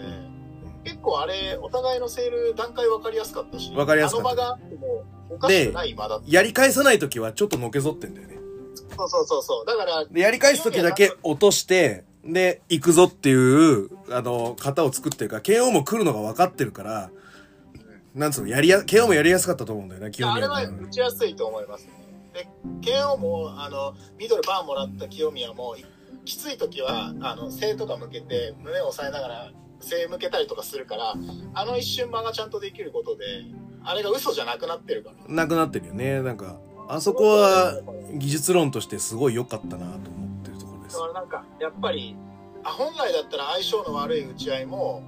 [0.83, 8.36] 結構あれお互いのセール段階分かりやすかったし分かりやすかったあの間があってもおかしくない間だったやり返さないときはちょっとのけぞってんだよね。
[8.95, 17.09] そうそうそうそうだからで、やり返すときだけ落として、で、行くぞっていう、あの、型を作ってるから、KO も来るのが分かってるから、
[18.13, 21.91] なんつうの、やりや、KO もやりやすかったと思うんだよね、清あれは打ちやすいと思いますね。
[22.33, 22.47] で、
[22.81, 25.75] KO も、あの、ミドルバーンもらった清宮も、
[26.25, 31.15] きつい時は、あの、背とか向けて、胸を押さえながら、背向けたりとかするから、
[31.53, 33.25] あの一瞬間がちゃんとできることで、
[33.83, 35.33] あれが嘘じゃなくなってるから。
[35.33, 36.21] なくなってるよね。
[36.21, 37.81] なんか、あそこは
[38.13, 41.07] 技術論としてすごい良かったなと思ってるところですだか。
[41.07, 42.15] らなんか、やっぱり、
[42.63, 45.03] あ本来だったら相性の悪い打ち合いも、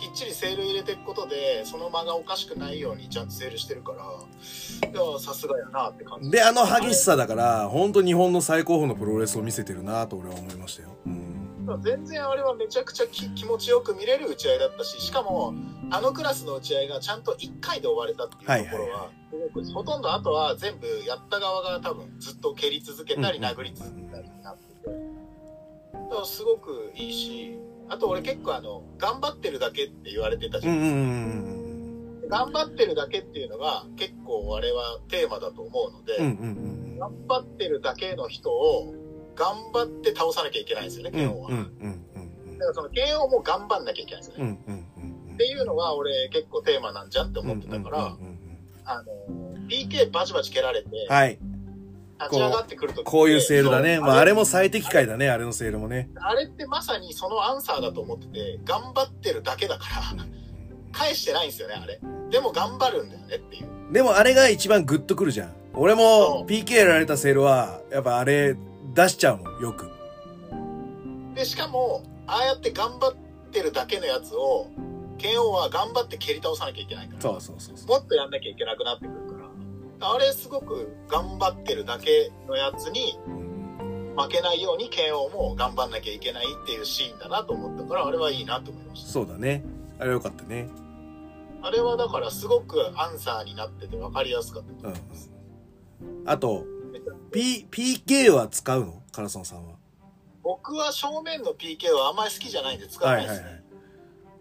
[0.00, 6.30] きっちりセール入れていくことで、その間がおかしくないようにちゃんとセールしてるから、さすがやなって感じ。
[6.30, 10.96] で、あの激しさだから、本当日本の最高峰のプロレスを見せてるなと俺は思いましたよ。
[11.06, 11.82] うん。
[11.82, 15.54] 全然あれはめちゃくちゃき気持ちよく見れる打ち合いだったし、しかも、
[15.90, 19.19] あのクラスの打ち合いがちゃんと1回で終われたっていうところは、はいはいすごく
[19.72, 24.90] ほとんどあとは全部やった側が多分ずっと蹴り続けたりうん殴り続けたりになってて、
[25.92, 30.76] だからすごくいいし、あと俺結構あの、頑張ってるだけって言われてたじゃん。
[30.76, 31.60] うんうんうん
[32.30, 36.16] 頑張ってるだけっていうのが結構あれはテーマだと思うので、
[36.96, 38.94] 頑張ってるだけの人を
[39.34, 41.50] 頑張って倒さなきゃいけないんですよね、KO は。
[41.50, 41.64] だか
[42.66, 44.58] らその KO も頑張んなきゃいけないんですよね。
[45.34, 48.16] っていうのが俺結構テーマなんじゃんって思ってたから、
[48.90, 51.38] あの、PK バチバチ蹴られて、はい。
[52.20, 53.98] 立ち上がってくるとこういうセールだね。
[53.98, 56.10] まあ、あれも最適解だね、あれのセールもね。
[56.16, 60.24] あれってまさにそのアンサーだと思ってて、頑張ってるだけだから、
[60.92, 61.98] 返してないんですよね、あれ。
[62.30, 63.92] でも頑張るんだよねっていう。
[63.92, 65.54] でもあれが一番グッとくるじゃん。
[65.72, 68.56] 俺も PK やられたセールは、やっぱあれ
[68.94, 69.90] 出しちゃうもん、よく。
[71.34, 73.14] で、しかも、ああやって頑張っ
[73.50, 74.66] てるだけのやつを、
[75.20, 77.20] KO は頑張って蹴り倒さなきゃいけないから。
[77.20, 77.88] そうそうそうそう。
[77.88, 79.38] もっとやんなきゃいけなくなってくるか
[80.00, 80.14] ら。
[80.14, 89.10] あれすごく頑張ってるだけのやつにうん負けないように KO も頑張んなきゃいけないっていうシーンだなと思ったから、あれはいいなと思いました。
[89.10, 89.62] そうだね。
[89.98, 90.68] あれよかったね。
[91.62, 95.30] あれはだからすごくアンサーになってて分かりやすかったとうん思います。。
[96.26, 96.64] あと、
[97.32, 99.02] P、PK は使うの？
[99.12, 99.74] カラソンさんは。
[100.42, 103.44] 僕は正面の PK はあんまり好きじゃないんで使わないですね。
[103.44, 103.64] はいはいはい。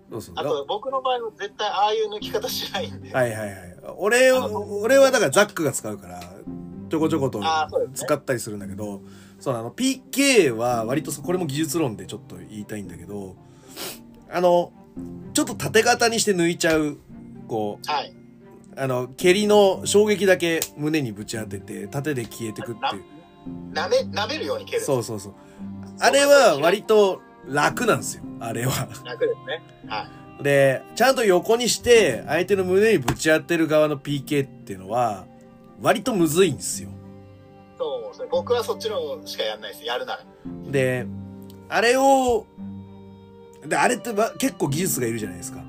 [0.09, 3.13] どうするあと僕の場合は絶対ああいう抜き方しないんで。
[3.13, 3.77] はいはいはい。
[3.97, 6.19] 俺、俺はだからザックが使うから、
[6.89, 7.41] ちょこちょこと
[7.93, 9.01] 使ったりするんだけど、
[9.39, 13.35] そうあの、PK は割とそこれも技術論でちょっと言いたいんだけど、
[14.31, 14.71] あの、
[15.33, 16.97] ちょっと縦型にして抜いちゃう、
[17.47, 18.13] こう、はい。
[18.75, 23.03] あの、蹴りの衝撃だけ胸にぶち当てて、縦で消えてくっていう。
[23.73, 24.81] なめ、舐めるように蹴る。
[24.81, 25.33] そうそうそう。
[25.99, 28.23] あれは割と楽なんですよ。
[28.39, 28.87] あれは。
[29.03, 29.61] 楽ですね。
[29.87, 30.07] は
[30.39, 30.43] い。
[30.43, 35.25] で、ちゃんと横にして、相手の胸にぶち当てる側の PK っていうのは、
[35.81, 36.89] 割とむずいんですよ。
[37.77, 38.27] そうですね。
[38.31, 39.85] 僕はそっちのしかやんないです。
[39.85, 40.23] やるなら。
[40.71, 41.05] で、
[41.67, 42.45] あれを、
[43.65, 45.59] で、あれってば結構技術がいるじゃないですか。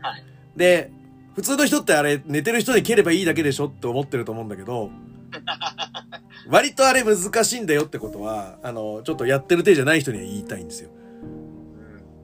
[0.00, 0.24] はい。
[0.56, 0.90] で、
[1.34, 4.90] 普通の人ってあれ、寝てる人に蹴ればいいだけでしょって思ってると思うんだけど、
[6.48, 10.90] 割とあれ難しいんだよってことは、あの、ちょっとやってる手じゃない人には言いたいんですよ。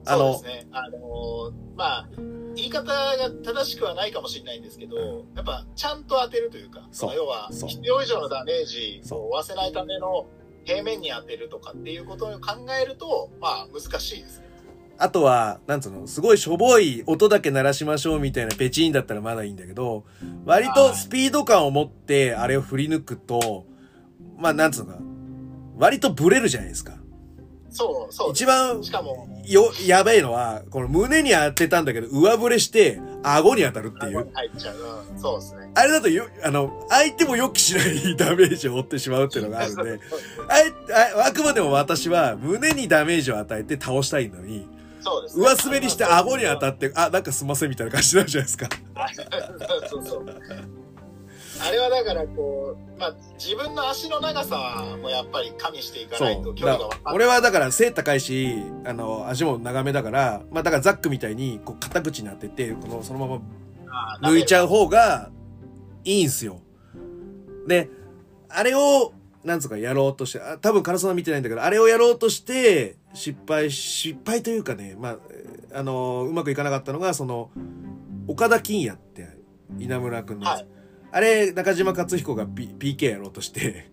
[0.05, 0.67] あのそうですね。
[0.71, 2.09] あのーまあ、
[2.55, 10.27] 言い方が正しくはないかもしれないんですけど、やっぱちゃんと当てるというか、そうの要は必要以上のダメージを負わせないための
[10.65, 14.47] 平面に当てるとかっていうことを考えると、まあ難しいですね。
[14.99, 20.05] あとは、なんつうの、すごいしょぼい音だけ鳴らしましょうみたいなペチンだったらまだいいんだけど、
[20.45, 23.65] 割とスピード感を持ってあれを振り抜くと、
[24.37, 24.99] まあなんつうのか、
[25.77, 26.93] 割とブレるじゃないですか。
[27.73, 28.31] そう、そう。
[28.31, 34.25] 一番しかも、よ、やべえのは、この胸に当てたんだけど、上振れして、顎に当たるってい顎う。
[34.25, 34.75] に入っちゃう。
[35.11, 35.71] うん、そうですね。
[35.73, 39.99] あれだとよ、あの、相手も予期しないダメージを負ってしまうっていうのがあるんで、
[40.47, 40.71] あえ
[41.23, 44.67] ああくまでも私は胸にダメージを与えて倒したいのに、
[45.01, 45.45] そうですね。
[45.45, 48.69] 上滑りして顎に当たって、あ、なんかすんませんみたいな感じになるじゃないですか。
[49.89, 50.25] そうそう。
[51.65, 56.55] あれはだからこう、まあ自分の足の長さもやっぱり加味していかそないとう。
[56.55, 63.41] 距離が俺はだから背高いし、あの、足も長めだから、まあだからザックみたいに、こう、肩口に当てて、この、そのまま
[64.29, 65.31] 抜いちゃう方が
[66.03, 66.59] いいんすよ。
[67.67, 67.89] で、
[68.49, 77.49] あれを、なんつうかやろうとして、あ多分カラソナ見てないんだけど、あれをやろうとして、失敗、失敗というかね、まあ、えーあのーうまくいかなかったのが、その、
[78.27, 79.27] 岡田金也って、
[79.79, 80.47] 稲村くんの。
[80.49, 80.67] はい
[81.15, 83.91] あれ、中島克彦が、P、PK やろうとして、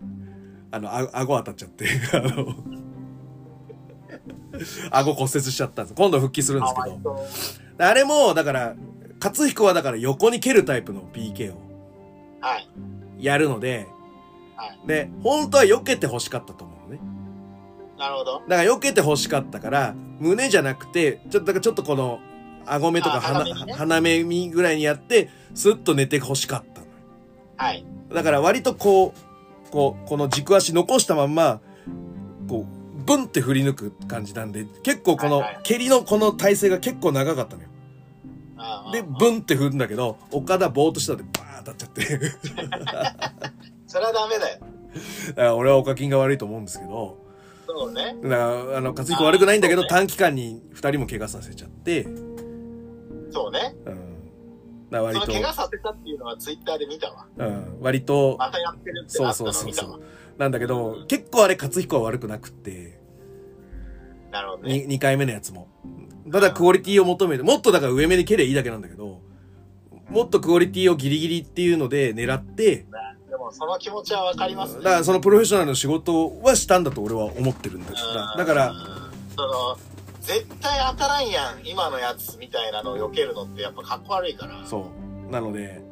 [0.70, 1.84] あの、あ顎当たっちゃって、
[2.16, 2.54] あの、
[4.90, 5.94] 顎骨折しちゃったんです。
[5.94, 7.26] 今度復帰するんですけど。
[7.76, 8.74] あれも、だから、
[9.22, 11.58] 勝彦はだから横に蹴るタイプの PK を
[12.40, 12.68] はい。
[13.18, 13.86] やるので、
[14.56, 14.78] はい。
[14.86, 17.02] で、本当は避けて欲しかったと思うのね。
[17.98, 18.42] なるほど。
[18.48, 22.18] だから避けて欲しかったから、胸じゃなくて、ちょっと、だからちょっとこの、
[22.64, 26.69] 顎目とかあ鼻鼻目にね鼻目ぐらいにやって、スッと寝て欲しかった。
[27.60, 27.84] はい。
[28.12, 31.60] だから割とこう、こう、この軸足残したまんま、
[32.48, 37.68] こう、ブンって振り抜く感じなんで、結構この蹴りのこの体勢が結構長かったのよ。
[38.92, 42.02] で、ブンって振るんだけど、岡田ぼーっとしたので、バ当たっちゃって。
[43.86, 44.58] それはダメだよ。
[45.28, 47.18] だから俺はお課金が悪いと思うんですけど、
[47.68, 48.16] そうね。
[48.22, 52.06] だから、あの、勝彦悪くないんだけど、ね短期間に二人も怪我させちゃって、
[53.30, 53.74] そうね。
[53.84, 53.99] うん。
[54.90, 57.26] だから割と、その怪我させたっていうのはツイッターで見たわ。
[57.36, 60.02] うん、割と、またやってるってそうそうそうそう。。
[60.38, 63.00] なんだけど、結構あれ、勝彦は悪くなくって、
[64.30, 64.78] なるほどね。
[64.80, 65.68] に二回目のやつも。
[66.30, 69.20] ただクオリティを求めて、もっとだから上目で蹴ればいいだけなんだけど、
[70.08, 72.86] もっとクオリティをギリギリっていうので狙って、
[73.28, 74.84] でもその気持ちはわかりますね。
[74.84, 78.00] だからそのプロフェッショナルの仕事はしたんだと俺は思ってるんだか
[78.36, 78.76] ら、だから、うん、
[79.36, 79.78] その、
[80.30, 84.64] 絶対当たらんやん、今のやつみたいなのを避けるのってやっぱかっこ悪いから。
[84.64, 84.86] そ
[85.28, 85.30] う。
[85.32, 85.82] なので、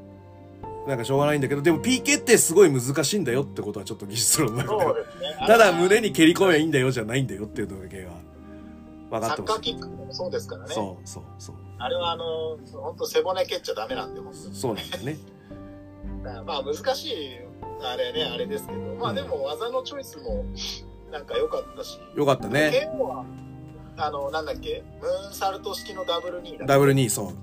[0.86, 4.84] なんかしょうがないんだけど、でも PK ってすごい難しいんだよってことはちょっと技術論の中では。
[4.84, 5.46] そうですね。
[5.46, 8.12] ただ胸にに蹴り込めばいいんだよじゃないんだよっていうのだけは
[9.10, 9.60] 分かサッカー。
[9.60, 10.74] キックもそうですからね。
[10.74, 11.56] そうそうそう。
[11.78, 14.54] あれはあの、本当背骨蹴っちゃダメなんで、本当に。
[14.54, 15.18] そうなんだよね。
[16.24, 17.38] だからまあ難しい、
[17.82, 20.44] あれね、あれですけど、まあでも技のチョイスも
[21.10, 21.98] なんか良かったし。
[22.16, 22.90] よかったね。
[23.98, 27.34] あの、なんだっけ、ムーンサルト式のダブル2だダブル2、そう。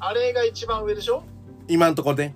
[0.00, 1.22] あれが一番上でしょ？
[1.66, 2.34] 今んとこね。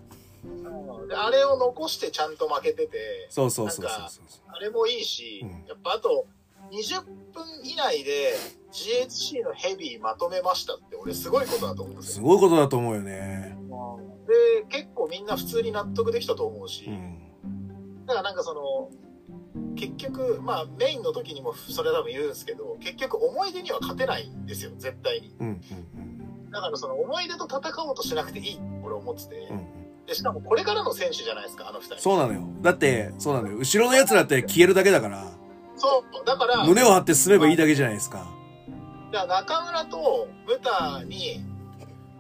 [1.09, 4.25] であれを残してちゃんと負けてて、そうそうそうそう。
[4.49, 6.27] あれもいいし、うんやっぱあと
[6.71, 7.03] 20
[7.35, 8.35] 分以内で
[8.73, 12.15] GHC のヘビーまとめましたって俺すごいことだと思うんですよ。
[12.15, 13.57] すごいことだと思うよね。
[14.27, 17.19] で、結構みんな普通に納得できたと思うし、うん。
[18.07, 18.89] だからなんかその、
[19.77, 25.35] 結局、まあメインの時にもそれ多分言うんですけど、結局思い出には勝てないんですよ、絶対に。
[25.41, 29.37] うんうんだからその思い出と戦おうとしなくていい、俺思ってて。
[29.51, 29.67] うんうん。
[30.07, 31.97] で、しかもこれからの選手じゃないですか、あの二人。
[31.97, 32.43] そうなのよ。
[32.61, 33.57] だって、そうなのよ。
[33.57, 35.33] 後ろの奴らって消えるだけだから、
[35.77, 38.31] そう、だから、胸を張って進めばいいだけじゃないですか。
[39.13, 41.43] だから中村とムタに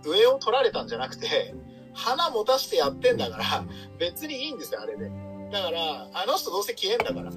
[0.05, 1.55] 上を取られたんじゃなくて、
[1.95, 3.65] 花持たしてやってんだから、
[3.99, 5.11] 別にいいんですよ、あれで。
[5.53, 7.31] だから、あの人どうせ消えんだから。
[7.31, 7.37] で、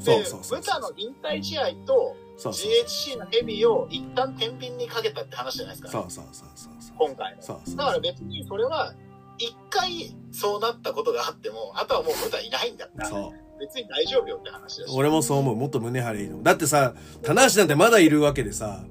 [0.00, 2.16] そうそうそうムタの引退試合と。
[2.40, 5.90] GHC のヘビーを一旦天秤にかけたって話じゃないですか。
[5.90, 6.72] そうそうそうそう。
[6.96, 7.42] 今回の。
[7.42, 7.76] そうそう。
[7.76, 8.94] だから別にそれは、
[9.36, 13.58] 一回そうなったことがあっても、あとはもうムタいないんだから、そう。
[13.58, 14.94] 別に大丈夫よって話だし。
[14.96, 15.56] 俺もそう思う。
[15.56, 16.42] もっと胸張れいいの。
[16.42, 18.86] だってさ、棚橋なんてまだいるわけでさ、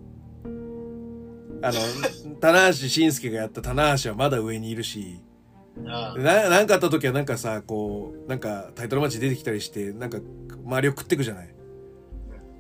[1.61, 1.79] あの、
[2.39, 5.28] 棚橋慎介がやった棚橋はまだ上にいるし、うん
[5.83, 10.19] な、なんかあった時はなんかさ、こう、なんかタイトルマッチ出てきたりして、なんか
[10.65, 11.49] 周りを食ってくじゃない？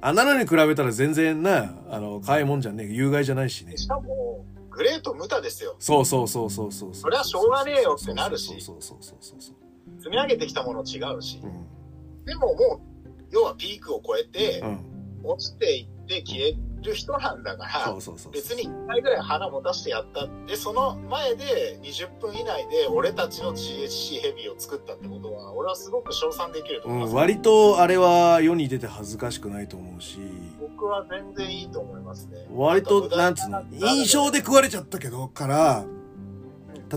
[0.01, 2.87] あんなのに比べたら全然な、あの、可愛いもんじゃねえ。
[2.87, 3.87] 有害じゃないしねし。
[3.87, 5.75] かも、グレートムタですよ。
[5.79, 6.95] そうそうそうそうそう。
[6.95, 9.55] それはしょうがねえよってなるしそうそうそうそうそう。
[9.97, 11.47] 積み上げてきたもの違うしう。
[11.47, 12.23] ん。
[12.25, 14.79] でももう、要はピークを超えてう、ん。
[15.23, 17.95] 落ちていって消える人なんだから。
[18.31, 27.15] 別に1回ぐらい花持たしてやったって、その前で20分以内で俺たちの GHC ヘビーを作ったってことは、俺はすごく称賛できるとうん、思います。
[27.15, 30.19] 割とあれは世に出て恥ずかしくないと思うし、
[30.59, 32.47] 僕は全然いいと思いますね。
[32.53, 35.85] 割と、なんつうの、印象で食われちゃったけど、から、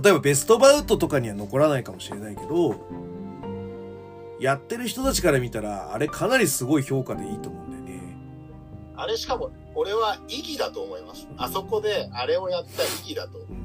[0.00, 2.76] 例えばベストバウトとかには残らないかもしれないけど、
[4.40, 7.71] やってる人たちから見たら、あれかなりすごい評価でいいと思う。
[8.96, 11.28] あれしかも、俺は意義だと思います。
[11.36, 13.38] あそこであれをやった意義だと。
[13.38, 13.62] 思う。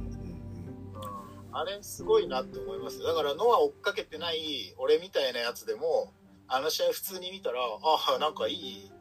[1.52, 3.02] あれすごいなって思います。
[3.02, 6.13] だからノア追っかけてない俺みたいなやつでも
[6.48, 8.92] あの試合普通に見たらああなんかいい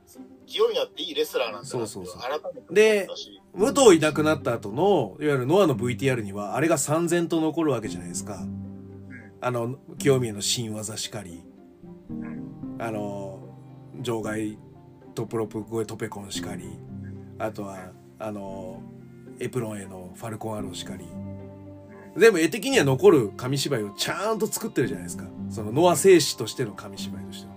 [0.46, 2.20] 清宮っていいレスラーなんだそうそうそう。
[2.20, 3.08] 改めて思で
[3.54, 8.38] 武藤いなくなった後の、いわゆるノアの VTR には、あれが三千と残るわけじゃないですか。
[9.40, 11.42] あの、清宮の新技しかり、
[12.08, 12.76] うん。
[12.78, 13.40] あの、
[14.00, 14.56] 場外
[15.16, 16.68] トプロップ越えトペコンしかり、
[17.38, 18.80] あとは、あの、
[19.40, 21.04] エプロンへのファルコンアローしかり。
[22.16, 25.24] 全部絵的には残る紙芝居をちゃんと作ってるじゃないですか。
[25.50, 27.48] そのノア聖史としての紙芝居として。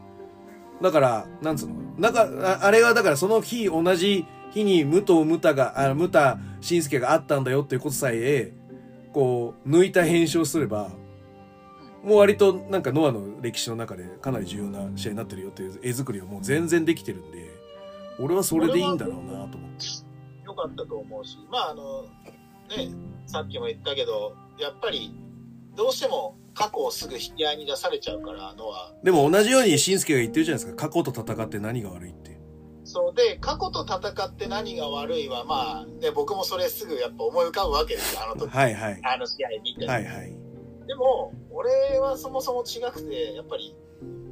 [0.81, 1.75] だから、なんつうの？
[1.97, 2.29] なんか、
[2.61, 8.53] ああれはだからその日、同じ日に武藤ムタが、あ、ムタ慎介があったんだよっていうことさえ、
[9.13, 10.91] こう、抜いた編集をすれば、
[12.03, 17.48] もう割となんかノアの歴史の中でかなり重要な試合になってるよっていう絵作りはもう全然できてるんで、
[18.19, 19.85] 俺はそれでいいんだろうなと思って。
[20.45, 22.03] よかったと思うしまああの
[22.75, 22.93] ね
[23.27, 25.13] さっきも言ったけどやっぱり
[25.75, 30.89] どうしても過去をすぐ引き合いに出されちゃうからノアでも同じように慎介が言ってるじゃないですか。
[30.89, 32.37] 過去と戦って何が悪いって。
[32.83, 39.01] そうで過去と戦って何が悪いはまあね僕もそれすぐやっぱ思い浮かぶわけですよあの時はいはい。
[39.03, 40.35] あの試合見て、はいはい。
[40.87, 43.75] でも俺はそもそも違くてやっぱり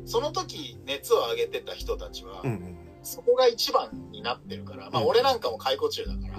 [0.06, 2.77] その時熱を上げてた人たちは、うんうん。
[3.04, 6.38] そこが一番になってるからまあうん俺なんかも解雇中だから。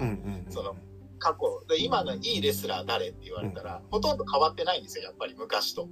[0.49, 0.75] その
[1.19, 5.89] 過去、で今のいいレスラー誰って言われたら、ほとんど変わってないんですよ、やっぱり昔と。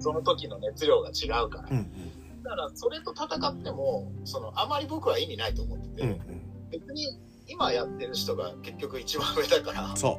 [0.00, 1.68] その時の熱量が違うから。
[1.70, 2.12] うんうん
[2.42, 10.18] だから、それと戦っても、その、あまり僕は意味ないと思ってて、うんうん別に今やってる人が結局一番上だから、そ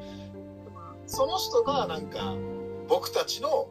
[1.05, 2.35] その人がなんか、
[2.87, 3.67] 僕たちの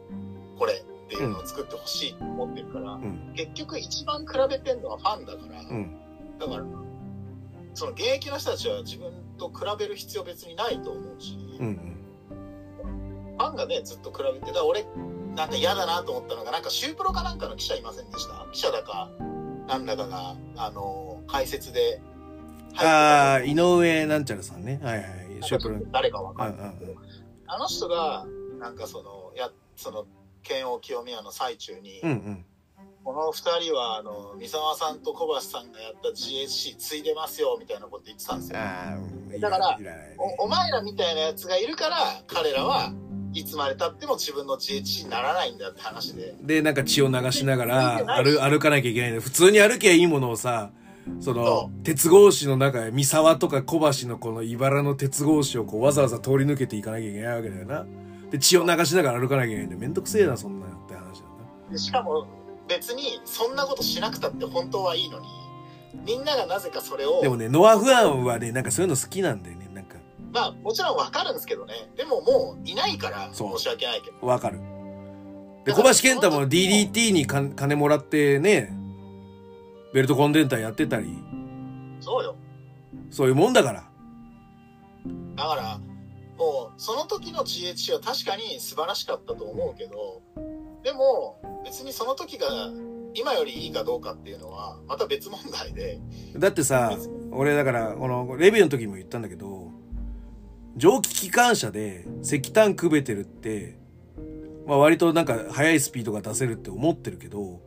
[0.57, 3.33] これっていうのを作ってほしいと思ってるから、ううん。
[3.33, 5.97] 結局一番比べてんのはファンだから、うん。
[6.37, 6.65] だから、
[7.73, 11.97] その現役の人たちは自分と比べる必要別にないと思うし、うんうん。
[13.37, 14.85] ファンがね、ずっと比べて、だから俺、
[15.35, 18.45] なんか嫌だなと思ったのが、なんかシュープロかなんかの記者いませんでした？
[18.51, 19.09] 記者だか、
[19.67, 22.01] なんだかが、あの、解説で。
[22.75, 24.79] ああ井上なんちゃらさんね。
[24.83, 25.07] はいはい。
[25.41, 25.75] シュープロ。
[25.75, 26.75] うん誰かわうんかんない
[27.47, 28.25] あの人が、
[28.59, 30.05] なんかその、や、その、
[30.47, 32.45] 剣王清宮の最中に、うんうん。
[33.03, 38.59] この二人は、あの、三沢さんと小橋さんがやった GHC 継いでますよ、みたいなこと言ってたんですよ。
[39.39, 39.77] だから
[40.17, 42.93] おお前らみたいなやつがいるから、彼らは
[43.33, 46.33] いつまで経っても自分の GHC にならないんだって話で。
[46.41, 49.11] でなんか血を流しながら歩歩かなきゃいけない。
[49.11, 50.71] んだ普通に歩きゃいいものをさ
[51.19, 57.85] そのそ鉄格子の中三沢とか小橋のこの茨の鉄格子をこうわざわざ通り抜けていかなきゃいけないわけだよな
[58.31, 61.25] で血を流しながら歩かなきゃいけないんだよめんどくせえなそんなのって話だ
[61.69, 62.27] なでしかも、
[62.67, 65.27] 別にそんなことしなくたって本当はいいのに、
[66.05, 69.95] みんながなぜかそれを、でもねノア・フアンはねなんかそういうの好きなんだよねなんか
[70.33, 71.73] まあもちろんわかるんですけどね。
[71.95, 74.27] でももういないから、そう申し訳ないけど。
[74.27, 74.59] わかる
[75.65, 78.73] で小橋健太も DDT にか金もらってね
[79.93, 81.17] ベルトコンデンターやってたり
[81.99, 82.35] そうよ。
[83.09, 83.83] そういうもんだから
[85.35, 85.79] だから、
[86.37, 90.21] もう、その時の GHC は確かに素晴らしかったと思うけど、
[90.83, 92.47] でも、別にその時が
[93.13, 95.99] 今よりいいかどうかっていうのは、また別問題で、
[96.37, 96.97] だってさ
[97.31, 99.71] 俺だからこのレビューの時も言ったんだけど
[100.75, 103.77] 蒸気機関車で石炭くべてるって、
[104.67, 107.61] まあ、割となんか速いスピードが出せるって思ってるけど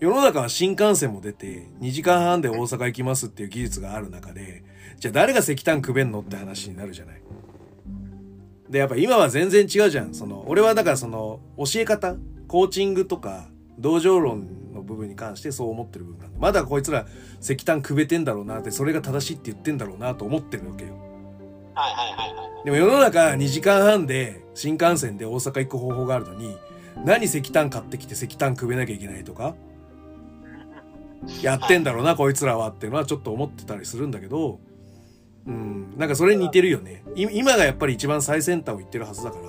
[0.00, 4.64] 世の中は新幹線も出て2時間半で大阪行きますっていう技術がある中で
[5.02, 7.20] じゃあ誰が石炭くべんのって話になるじゃない。
[8.70, 12.14] でやっぱ今は全然違うじゃんその俺はだからその教え方
[12.46, 13.48] コーチングとか
[13.80, 17.06] 道場論の部分に関してそう思ってる部分なんだまだこいつら
[17.40, 20.92] 石炭くべてんだろうなってそれが正しいって言ってんだろうなと思ってるわけよ
[21.74, 22.64] はいはいはいはい。
[22.64, 26.56] でも世の中2時間半で新幹線で大阪行く方法があるのに
[27.04, 29.56] 何石炭買ってきて石炭くべなきゃいけないとか
[31.42, 34.60] やってんだろうなこいつらはっていうのはちょっと思ってたりするんだけど
[35.46, 35.94] うん。
[35.96, 37.04] なんかそれに似てるよね。
[37.14, 39.44] い今がやっぱり一番最先端を言ってるはずだから。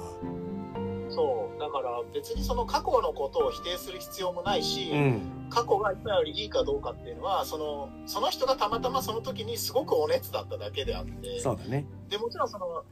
[1.09, 1.59] そう。
[1.59, 5.47] だから別にその過去のことを否定する必要もないし、うん。
[5.49, 11.85] 過去が今よりいいかどうかっていうのは、その、その人がたまたまその時にすごくお熱だっただけであって、そうだね。
[12.09, 12.83] で、もちろんその、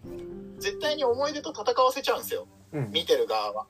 [0.60, 2.48] 絶対に思い出と戦わせちゃうんですよ。
[2.74, 2.92] うん。
[2.92, 3.66] 見てる側は。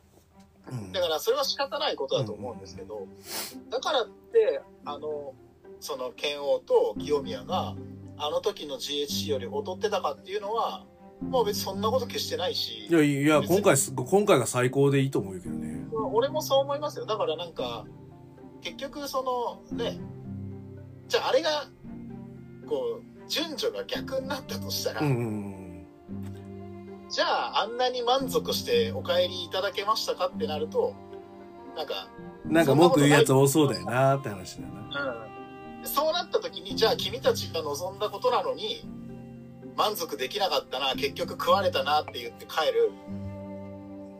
[0.72, 0.92] うん。
[0.92, 3.08] だからそれは仕方ないことだと思うんですけど、
[3.70, 5.34] だからって、あの、
[5.80, 7.76] その剣王と清宮が、
[8.22, 10.86] あの時の GHC より劣ってたかっていうのは、
[11.22, 12.88] もう別にそんなこと決してないし。
[12.88, 15.88] い、やいや今回す今回が最高でいいと思うけどね。
[16.14, 17.06] 俺もそう思いますよ。
[17.06, 17.86] だからなんか、
[18.62, 20.00] 結局その、ね、
[21.08, 21.66] じゃああれが、
[22.68, 25.12] こう、順序が逆になったとしたら、うんう
[25.48, 25.62] ん
[27.10, 30.96] じゃああんなに満足してお帰りいただけましたかってなると、
[31.76, 32.08] なんか、
[32.46, 34.82] うんなんか文句言うやつ多そうだよなって話だよな。
[34.82, 35.31] うん、
[35.84, 38.88] そうなった時にじゃあ君たちが望んだことなのに
[39.76, 42.92] 満足できなかったな結局食われたなって言って帰る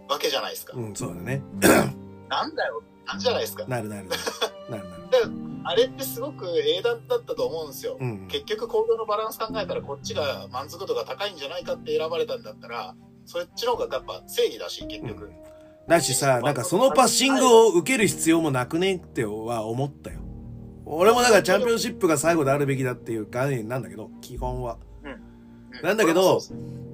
[0.10, 1.42] わけじゃないですか、うんそうだね。
[2.30, 3.66] なんだよなんじゃないですか。
[3.68, 4.08] なるなる。
[4.08, 4.22] なる
[4.70, 5.08] なる。
[5.12, 8.28] なるあれってすごく英断だったと思うんですよ、うん。
[8.28, 12.96] 結局行動のバランス考えたらこっちが満足度が高いんじゃないかって選ばれたんだったら
[13.26, 15.36] そっちの方がやっぱ正義だし結局、うん。
[15.88, 20.21] だしさなんかそのパッシングを受ける必要もなくねっては思ったよ
[20.94, 26.42] 俺もだからチャンピオンシップが最後であるべきだっていう概念なんだけど基本はうんなんだけど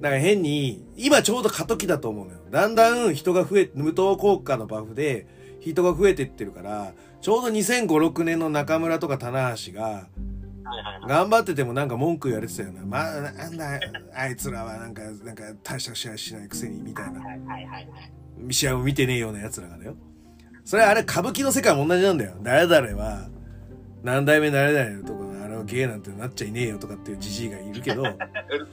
[0.01, 5.27] なんか変に今ちょうど過渡期だと思うのよだんだん人が増え無糖効果のバフで
[5.59, 10.07] 人が増えてってるからちょうど2005、6年の中村とか棚橋が
[11.07, 12.85] 頑張っててもなんか文句言われてたよな。
[12.85, 13.79] まあ、なんだ、
[14.13, 17.19] あいつらはなんか、なんか大した試合しないくせにみたいな。
[17.19, 17.89] はいはいはいはい
[18.51, 19.95] 試合を見てねえような奴らがだよ。
[20.63, 22.35] それあれ歌舞伎の世界も同じなんだよ。
[22.43, 23.29] 誰々は、
[24.07, 28.15] 何代目誰々のとこのあれはゲイなんてなっちゃいねえよとかっていうじじいがいるけど、 うる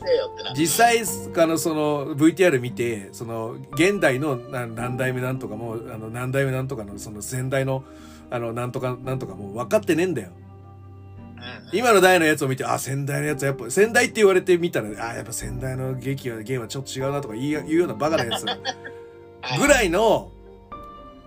[0.01, 1.03] せえよってな実際、
[1.43, 7.83] あの、その VTR 見て、その、現代のな何代目なんとかも、あの、何代目なんとかの、その先代の、
[8.31, 10.29] あの、なんとかなんとかもう分かってねえんだよ。
[10.39, 10.45] うん
[11.73, 18.47] 今の代のやつを見て、あ、仙台のやつはやっぱ、仙台って言われてみたら、あ、やっぱ仙台の劇は、ゲームはちょっと違うなとか言うようなバカなやつ。
[19.59, 20.31] ぐらいの、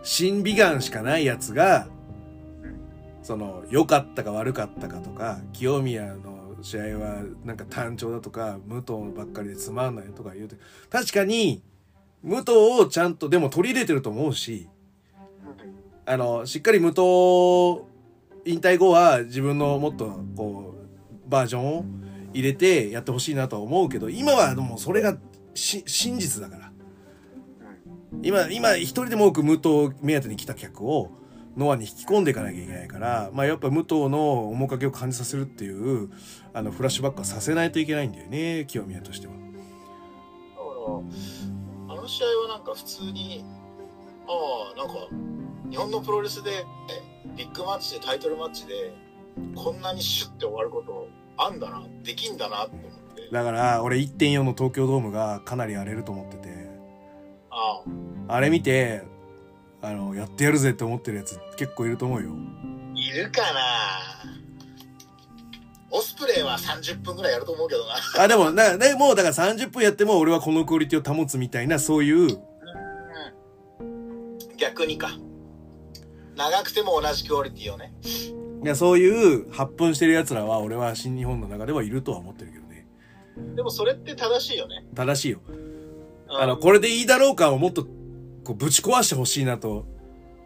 [0.01, 1.87] 審美眼しかないやつが、
[3.27, 10.55] その、良かったか悪かったかとか、清宮の試合はなんか単調だとか、武藤ばっかりでつまんないとか言うて、
[10.89, 11.61] 確かに、
[12.23, 14.69] 武藤をちゃんとでも取り入れてると思うし、
[16.05, 17.83] あの、しっかり武藤
[18.45, 20.75] 引退後は自分のもっとこ
[21.27, 21.85] う、バージョンを
[22.33, 25.17] 入れてやってほしいなとは思うけど、今はもうそれが
[25.53, 25.83] 真
[26.17, 26.71] 実だから。
[28.23, 31.16] 今、今一人でも多く武藤目当てに来た客を
[31.57, 36.09] ノアに引き込んでいかなきゃいけないから、まあやっぱ武藤の面影を感じさせるっていう、
[36.53, 39.33] あの、フラッシュバックはさせないといけないんだよね、清宮としては。
[39.33, 39.45] だか
[41.87, 43.43] ら、あの試合はなんか普通に、
[44.27, 44.93] ああ、なんか、
[45.71, 46.63] 日本のプロレスで、
[47.35, 48.93] ビッグマッチでタイトルマッチで、
[49.55, 53.29] こんなにシュッて終わることあんだな、できんだなって思って。
[53.31, 56.67] だから、俺1.4の東京ドームがかなり荒れると思ってて、
[57.49, 57.81] あ
[58.27, 59.03] あれ見て、
[59.87, 62.31] あの、やってやるぜって思ってるやつ結構いると思うよ。
[62.31, 63.59] あ、いるかな
[65.89, 67.95] オスプレイは30分ぐらいやると思うけどな。
[68.21, 72.37] あ、でも、な、ね、もうだから30分やっても俺はこのクオリティを保つみたいな、そういう、
[74.57, 75.11] 逆にか。
[76.35, 77.93] 長くても同じクオリティをね。
[78.63, 82.85] いや、そういう発奮してる奴らは俺は新日本の中ではいるとは思ってるけどね。
[83.55, 84.85] でもそれって正しいよね。
[84.93, 85.39] 正しいよ。
[85.47, 85.67] うん
[86.29, 87.87] あの、これでいいだろうかをもっと、
[88.47, 89.85] こう、ぶち壊してほしいなと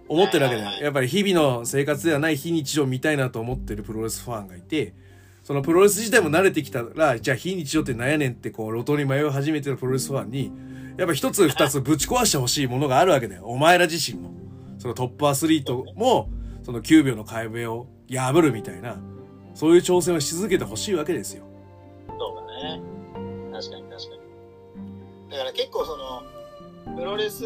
[0.10, 0.84] 思ってるわけだよ。
[0.84, 4.96] やっぱり日々の生活ではない非日常見たいなと思ってるプロレスファンがいて、
[5.44, 10.52] そのプロレス自体も慣れてきたら、じゃあ非日常ってなんやねんってこう、路頭に迷い始めてるプロレスファンに、
[10.98, 13.46] やっぱ一つ二つぶち壊してほしいものがあるわけだよ。
[13.46, 14.32] お前ら自身も。
[14.80, 16.30] そのトップアスリートも、
[16.64, 18.98] その9秒の壁を破るみたいな、
[19.54, 21.44] そういう挑戦をし続けてほしいわけですよ。
[22.08, 22.82] そうだね。
[23.54, 25.32] 確かに確かに。
[25.32, 26.41] だから結構その、
[26.96, 27.44] プロレス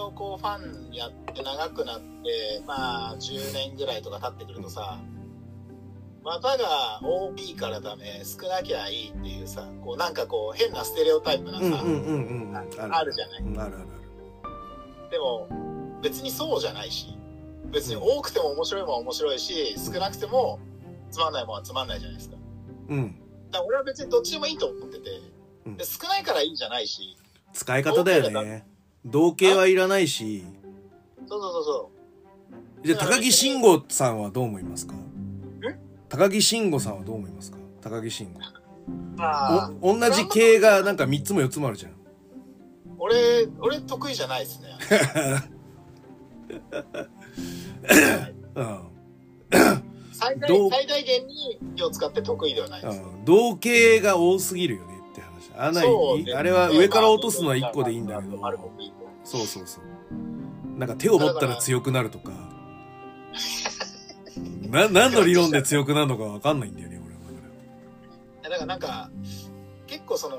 [0.00, 4.98] をこうファンやって長くなって、まあ10年ぐらいとか経ってくるとさ、
[6.24, 12.56] 股が大きいからダメ、少なきゃいいっていうさ、こうなんかこう変なステレオタイプなさ、うんうんうんうん。
[12.56, 13.40] あるじゃない？
[13.42, 13.86] うんあるある
[15.10, 15.48] でも
[16.02, 17.16] 別にそうじゃないし、
[17.70, 20.58] 別に多くても面白いもんは面白いし、少なくても
[21.10, 22.36] つまんないもんはつまんないじゃないですか。
[22.36, 22.96] ある。
[22.96, 23.14] うん。
[23.50, 25.10] だから俺は別にどっちでもいいと思ってて、
[25.66, 27.16] うんで少ないからいいじゃないし、
[27.56, 28.66] 使い方だよね。
[29.04, 30.44] 同型はいらないし。
[31.26, 31.90] そうそうそうそ
[32.84, 32.86] う。
[32.86, 34.94] じゃあ、高木慎吾さんはどう思いますか？
[36.10, 37.56] 高木慎吾さんはどう思いますか？
[37.80, 38.28] 高木慎
[39.18, 39.90] あ吾。
[39.90, 41.92] お、同じ系がなんか3つも4つもあるじゃん。
[42.98, 44.68] 俺、俺得意じゃないですね。
[48.54, 48.80] うん。
[50.12, 50.48] 最大
[51.04, 53.00] 限に気を使って得意ではないです。
[53.00, 53.24] うん。
[53.24, 54.95] 同型が多すぎるよね。
[55.56, 58.38] あんなそうねあれは上から落とすのは1個でいいんだけど。
[59.24, 60.78] そうそうそう。
[60.78, 62.32] なんか手を持ったら強くなるとか。
[64.70, 67.20] な、何の理論で強くなるのかわかんないんだよね、俺は。
[68.42, 69.10] だからなんか、
[69.86, 70.38] 結構その、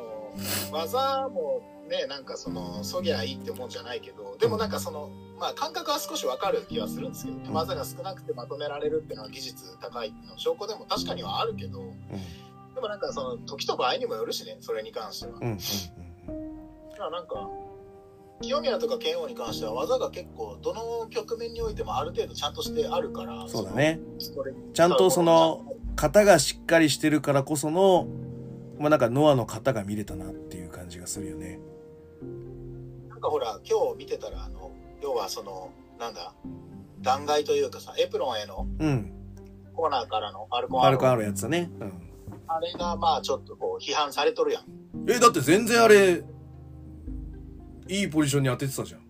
[0.71, 5.09] 技もね、なんかその、そぎゃいいってもんじゃないけど、でもなんかその、
[5.39, 11.83] まあ感覚は少しわかる気はするんですけど、技が少なくてまとめられるっていうのは技術高いっていうの証拠でも確かにはあるけど、
[12.77, 15.39] でもなんかその、時と場合にもよるしね、それに関しては。
[15.41, 15.47] うん。
[15.47, 15.51] うん。
[15.53, 16.89] うん。
[16.91, 17.49] だからなんか、
[18.41, 23.99] 清宮とか剣王に関しては技が結構どの局面においてもある程度ちゃんとしてあるからそうだね。
[24.75, 25.65] ちゃんとその
[25.95, 28.07] 型がしっかりしてるからこその、
[28.77, 31.59] まあなんかノアの型が見れたなっていう感じがするよね。
[33.09, 34.71] なんかほら今日見てたらあの
[35.01, 36.35] 要はそのなんだ
[37.01, 39.13] 断崖というかさエプロンへのうん。
[39.73, 41.71] コーナーからのアルコンアルコンあるやつだね。
[41.79, 42.06] うん。
[42.47, 44.63] あれがまあちょっとこう批判されとるやん
[45.09, 46.23] え、だって全然あれ、
[47.87, 49.01] いいポジションに当ててたじゃん。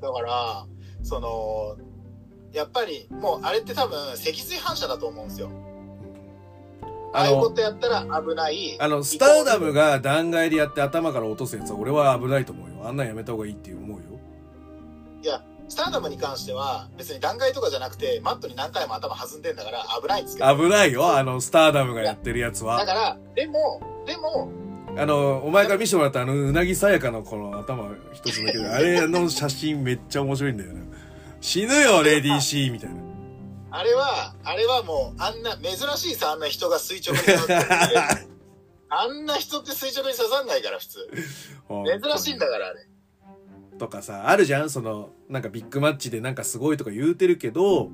[0.00, 0.66] だから
[1.02, 1.76] その
[2.52, 5.50] やっぱりもうあれって多分脊髄反射だと思うんですよ
[7.12, 12.88] あああいうこの、とやったら危ないあの、スターダムが断崖でやって頭から落とすやつは俺は危ないと思うよ。
[12.88, 14.04] あんなんやめた方がいいって思うよ。
[15.22, 22.84] いやスターダムに関しては別に断崖とかじゃなくてマットに何回も頭弾んでんだから危ないんですけど危ないよ、あの、スターダムがやってるやつだは。
[22.84, 24.50] からでもでも
[24.96, 30.82] あの、お前から見せてもらったあの、うなぎさやかのこの頭一つだけで、 あれの写真めっちゃ面白いんだよね。
[31.40, 32.96] 死ぬよ、レディー C みたいな。
[33.72, 37.46] あれは、あれはもう、あんな、珍しいさ、あんな人が垂直に刺さっ
[37.88, 38.00] てる
[38.88, 41.10] あんな人って垂直に刺さんないから、普通。
[42.00, 42.86] 珍しいんだから、あれ。
[43.78, 44.70] とかさ、あるじゃん？
[44.70, 47.90] その、なんかビッグマッチでなんかすごいとか言うてるけど、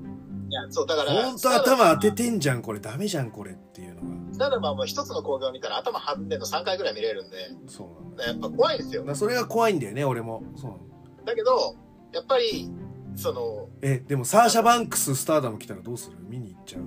[0.49, 2.81] いや、そう、だから、ほんと頭当ててんじゃん、これ。
[2.81, 4.09] ダメじゃん、これっていうのが。
[4.39, 8.27] ただまあもう一つの工業を見たら頭張ってんの3回ぐらい見れるんで、そうなんだ。
[8.27, 10.43] やっぱ怖いんですよそれが怖いんだよね、俺も。
[10.57, 10.83] そうなの
[11.25, 11.77] だけど、
[12.13, 12.71] やっぱり、
[13.17, 16.17] その、え、でもサーシャバンクススターダム来たらどうする？
[16.29, 16.83] 見に行っちゃう？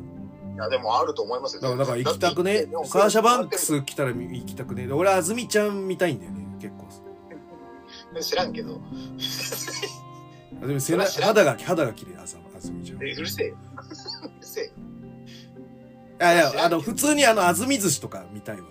[0.55, 1.61] いや、でもあると思いますよ。
[1.61, 6.83] だからだから行きたくねサーシャバンクス来たら行きたくね俺、あずみちゃん見たいんだよね、結構。
[8.21, 8.79] 知らんけど。
[10.61, 13.03] あでも背中肌が、肌が綺麗、あざあずみちゃん。
[13.03, 13.57] えうるせえよ。
[13.75, 14.69] うるせえい
[16.19, 18.67] や、知らんけどあの、普通にあの、あずみ寿司とか見たいわ、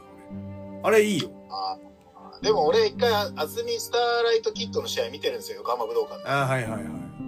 [0.82, 0.96] 俺。
[0.96, 1.30] あれいいよ。
[1.50, 6.28] あーでも俺一回、安住スターライトキットの試合見てるんですよ、横浜武道館で。
[6.28, 6.82] あはいはいはい。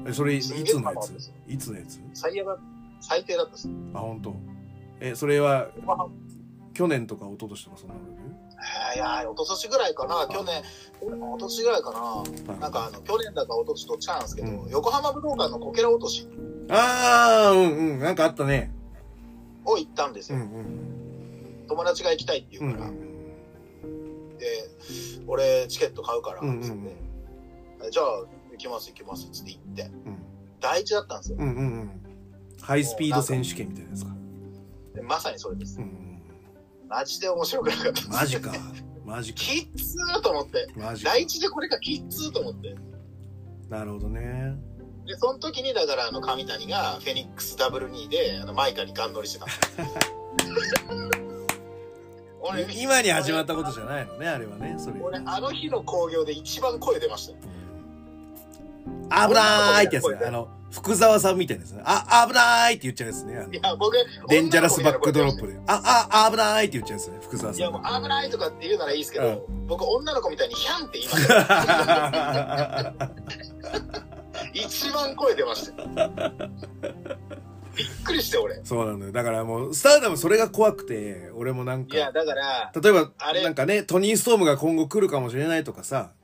[0.08, 1.32] え、それ、いつのやつ？
[1.46, 2.00] いつのやつ？
[2.14, 2.58] 最悪だ
[3.00, 3.68] 最低だったです。
[3.92, 4.34] あ、本当。
[5.00, 5.68] え、それは、
[6.72, 8.00] 去年とか一昨年とかそんなの？
[8.94, 10.62] えーいやー、一昨年ぐらいかな、去年、
[11.02, 11.92] 一昨年ぐらいか
[12.48, 12.56] な。
[12.60, 16.28] なんかあの、去年だか一昨年どっちかなんですけど、うん横浜武道館のこけら落とし
[16.70, 18.72] あー、うんうん、なんかあったね。
[19.66, 20.44] を行ったんですうんよ。
[20.46, 21.66] うん。
[21.68, 22.90] 友達が行きたいってう言うから。
[22.90, 22.96] ん
[24.38, 24.46] で、
[25.26, 26.92] 俺チケット買うから、うんうん。
[27.90, 28.06] じゃあ、
[28.52, 29.82] 行きます行きます、つって行って。
[29.82, 30.18] うん。
[30.60, 31.38] 第一だったんですよ。
[31.40, 31.90] うんうんうん。
[32.60, 34.12] ハイスピード選手権みたいなやつか。
[34.94, 35.82] でまさにそれですう。
[35.82, 36.13] ん
[36.88, 38.08] マジで面白くなかった。
[38.08, 38.52] マジか。
[39.04, 39.40] マジか。
[39.40, 40.68] きっつーと思って。
[40.76, 41.10] マジか。
[41.10, 42.76] 第一でこれがきっつーと思って。
[43.68, 44.54] なるほどね。
[45.06, 49.46] で、その時に、だから、あの、上谷が、フェニックスダブル2で、あの、マイカにガン乗りしてた
[52.40, 54.76] 俺今に始まったことじゃないのね、あれはね。
[54.78, 55.00] それ。
[55.00, 57.38] 俺、あの日の興行で一番声出ましたよ。
[59.10, 60.18] 危ないってやつね。
[60.26, 61.82] あの、福沢さんみたいなやつね。
[61.84, 63.46] あ、危ないって言っちゃうやつね。
[63.52, 63.96] いや、僕、
[64.28, 65.52] デンジャラスバックドロップで。
[65.52, 65.60] で。
[65.68, 67.18] あ、あ、危ないって言っちゃうやつね。
[67.22, 72.94] 福沢いや、さんもう危ないとかって言うならいいですけど、う僕、女の子みたいにヒャンって言いました。
[74.52, 75.88] 一番声出ましたよ。
[77.76, 78.60] びっくりして、俺。
[78.64, 79.12] そうなんだよ。
[79.12, 86.23] だからもう、スターダムそれが怖くて、俺もなんか、いや、だから、例えばあ、れなんかね、トニー・ストームが今後来るかもしれないとかさ、い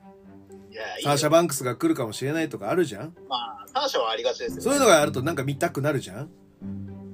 [1.03, 1.29] サーシャ・よ。
[1.31, 3.13] バンクスが来るかもしれないとかあるじゃん？
[3.29, 4.61] まあ、サーシャはありがちですよ。
[4.61, 6.29] そういうのがあるとなんか見たくなるじゃん？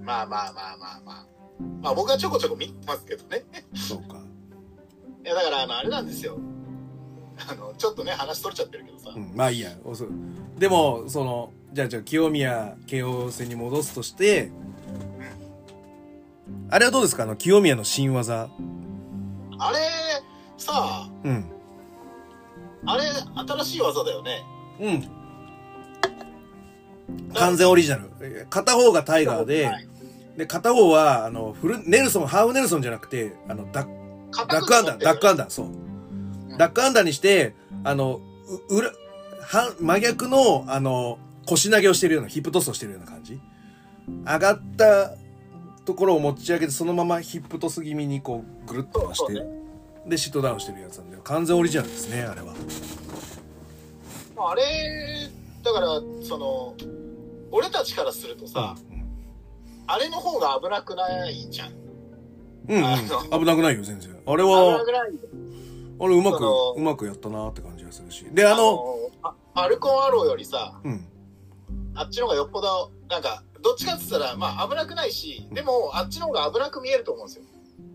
[0.03, 1.26] まあまあまあまあまあ。
[1.82, 3.43] まあ僕はちょこちょこ見てますけどね。
[3.74, 4.22] そうか。
[5.24, 6.38] いやだからあのあれなんですよ。
[7.49, 9.11] あのちょっとね話取れちゃってるけどさ。
[9.15, 9.72] うん、まあいいや。
[9.84, 10.05] おそ
[10.57, 14.49] でも、その、じゃあじゃあ清宮慶応戦に戻すとして、
[16.72, 17.24] あれはどうですか？
[17.24, 18.49] あの、清宮の新技。
[19.59, 19.78] あれ
[20.57, 21.51] さあうん。
[22.86, 23.04] あれ
[23.48, 24.44] 新しい技だよね。
[24.80, 25.04] うん。
[27.34, 28.10] 完全オリジナル。
[28.22, 29.88] え片方がタイガーで、はい
[30.38, 33.88] で、片方は、あの、フル、ネルソン、ハーフネルソンじゃなくて、あの、ダッ
[34.48, 35.66] duck under、duck under ダー、そう。
[35.68, 38.22] ん duck under にして、あの、
[38.70, 38.92] う、裏、
[39.42, 41.18] は、真逆の、あの、
[41.48, 43.40] 腰投げをしてるような、 hip toss をしてるような感じ。
[44.26, 45.16] 上がった
[45.86, 49.57] ところを持ち上げて、そのまま hip toss 気味にこう、ぐるっと回して、そうそう
[50.08, 52.53] で、シットダウンしてるやつなんで、完全オリジナルですね、あれは。
[54.39, 55.30] あれ
[55.64, 56.76] だからその
[57.51, 58.76] 俺たちからするとさ、
[59.88, 61.72] あれの方が危なくないじゃん。
[62.70, 62.97] うん、うん、あ
[63.39, 64.12] 危なくないよ、全然。
[64.26, 65.01] あれ危なはく、ない
[65.99, 66.43] あれうまく
[66.76, 68.26] うまくやったなって感じがするし。
[68.32, 71.05] で、あの、あファルコンアローよりさうん。
[71.95, 77.43] あっちの方がよっぽどなんかどっちかって言ったらまあ危なくないしでもあっちの方が危なく見えると思うんですよ。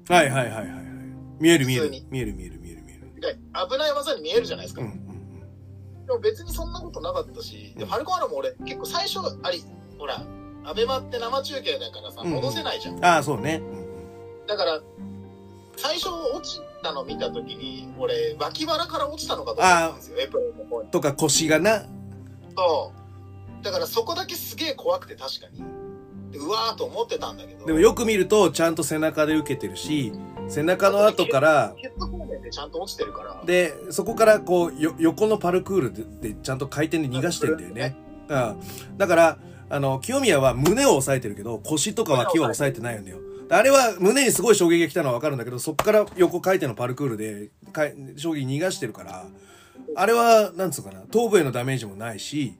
[0.09, 0.82] はいはいはいはいはい。
[1.43, 1.91] 見える見える。
[1.91, 3.21] 見える見える見える見える。
[3.21, 3.39] で
[3.69, 4.83] 危ない技に見えるじゃないですか。
[4.83, 5.09] うんうん
[6.07, 9.63] でも別にそんなことなかったし、でファルコンアローも俺結構最初あり
[9.99, 10.21] ほら
[10.65, 12.97] アベマって生中継だからさうん戻せないじゃん。
[12.97, 13.05] うん。
[13.05, 13.63] ああ、そうね。
[14.47, 14.81] だから
[15.77, 20.91] 最初落ちたの見た時に俺脇腹から落ちたのかと思ったんですよエプロンの方に。
[20.91, 21.87] とか腰がな。
[22.57, 22.93] そ
[23.61, 25.63] うだからそこだけすげえ怖くて確かに
[26.33, 30.13] でうわーと思ってたんだけどでもよく見ると、ちゃんと背中で受けてるし、
[30.49, 37.97] 背中の後から、ヘッド方面でちゃんと落ちてるからで、そこからこう、よ、横のパルクールででちゃんと回転で逃がしてんだよね。
[38.29, 38.61] うん。
[38.97, 39.39] だから、
[39.71, 43.19] あの、清宮は胸を押さえてるけど、腰とか脇は押さえてないんだよ。
[43.49, 49.27] あれは胸にすごい衝撃が来たのはわかるんだけど、そこから横回転のパルクールで、かい衝撃逃がしてるから、
[49.95, 52.55] あれは、なんつうかな、頭部へのダメージもないし、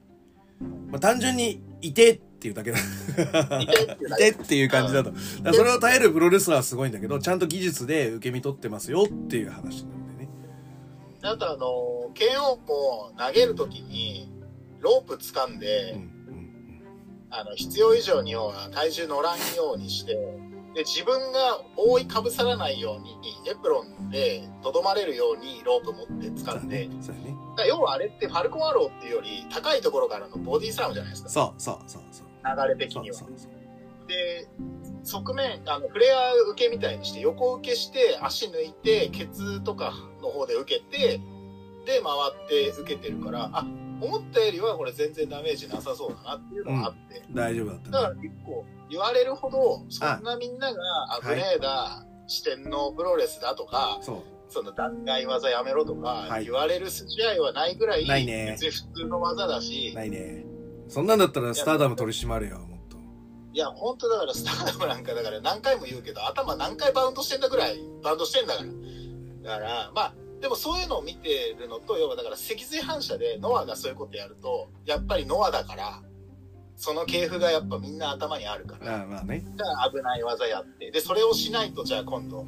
[0.91, 2.77] まあ、単純に、いてっていうだけだ。
[3.61, 5.11] いてっていうだけいてっていう感じだと。
[5.11, 10.29] だそれを耐えるプロレスラーはすごいんだけど、ちゃんと技術で受け身取ってますよっていう話なんでね。
[11.21, 14.29] あとあの KO も投げる時に
[14.81, 16.13] ロープ掴んで、うんうん
[17.35, 20.13] あの必要以上には体重乗らんようにして
[20.75, 23.17] で自分が覆いかぶさらないように
[23.49, 27.35] エプロンでとどまれるようにロープ持って掴んで、そうやね。
[27.67, 32.27] 要はあれってファルコンアローっていうより高いところからのボディスラムじゃないですかそうそうそうそう。
[32.43, 33.17] 流れ的には。
[34.07, 34.47] で、
[35.03, 41.19] 側面、あの、フレア受けみたいにして、横受けして、足抜いて、ケツとかの方で受けて、
[41.85, 42.11] で、回
[42.45, 43.65] って受けてるから、あ、
[44.01, 47.91] 思ったよりはこれ全然ダメージなさそうだなっていうのがあって、大丈夫だったね。
[47.91, 50.81] だから結構言われるほど、そんなみんなが
[51.13, 56.45] あ危ねえだ、四天王プロレスだとか、その弾劾技やめろとかはい。
[56.45, 58.51] 言われる筋合いはないぐらい、ないね。
[58.51, 60.45] 別に普通の技だし、ないね。
[60.87, 62.97] そんなんだったらスターダム取り締まれよ、もっと。
[63.53, 68.69] いや、本当だからスターダムなんかだから何回も言うけど、頭何回バウンドしてんだぐらいバウンドしてんだから。
[69.43, 76.01] だから、まあ、でもそういうのを見てるのと、要はだから脊髄反射でノアがそういうことやると、やっぱりノアだから、
[76.75, 79.43] その系譜がやっぱみんな頭にあるから、ああまあね。
[79.55, 82.45] じゃあ危ない技やって、で、それをしないとじゃあ今度、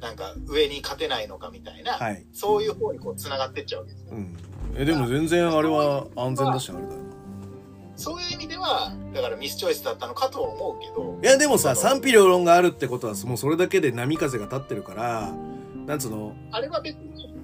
[0.00, 2.26] なんか上に勝てないのかみたいな、はい。
[2.32, 4.10] そういう方にこう繋がってっちゃうわけですよ。
[4.12, 4.36] うん。
[4.76, 7.13] え、でも全然あれは安全だし、あれだよな。
[7.96, 15.32] そういう意味では、だからミスチョイスだったのかとは思うけど、いや、でもさ、賛否両論があるってことは、もうそれだけで波風が立ってるから、
[15.86, 17.34] なんつうの、あれは別に、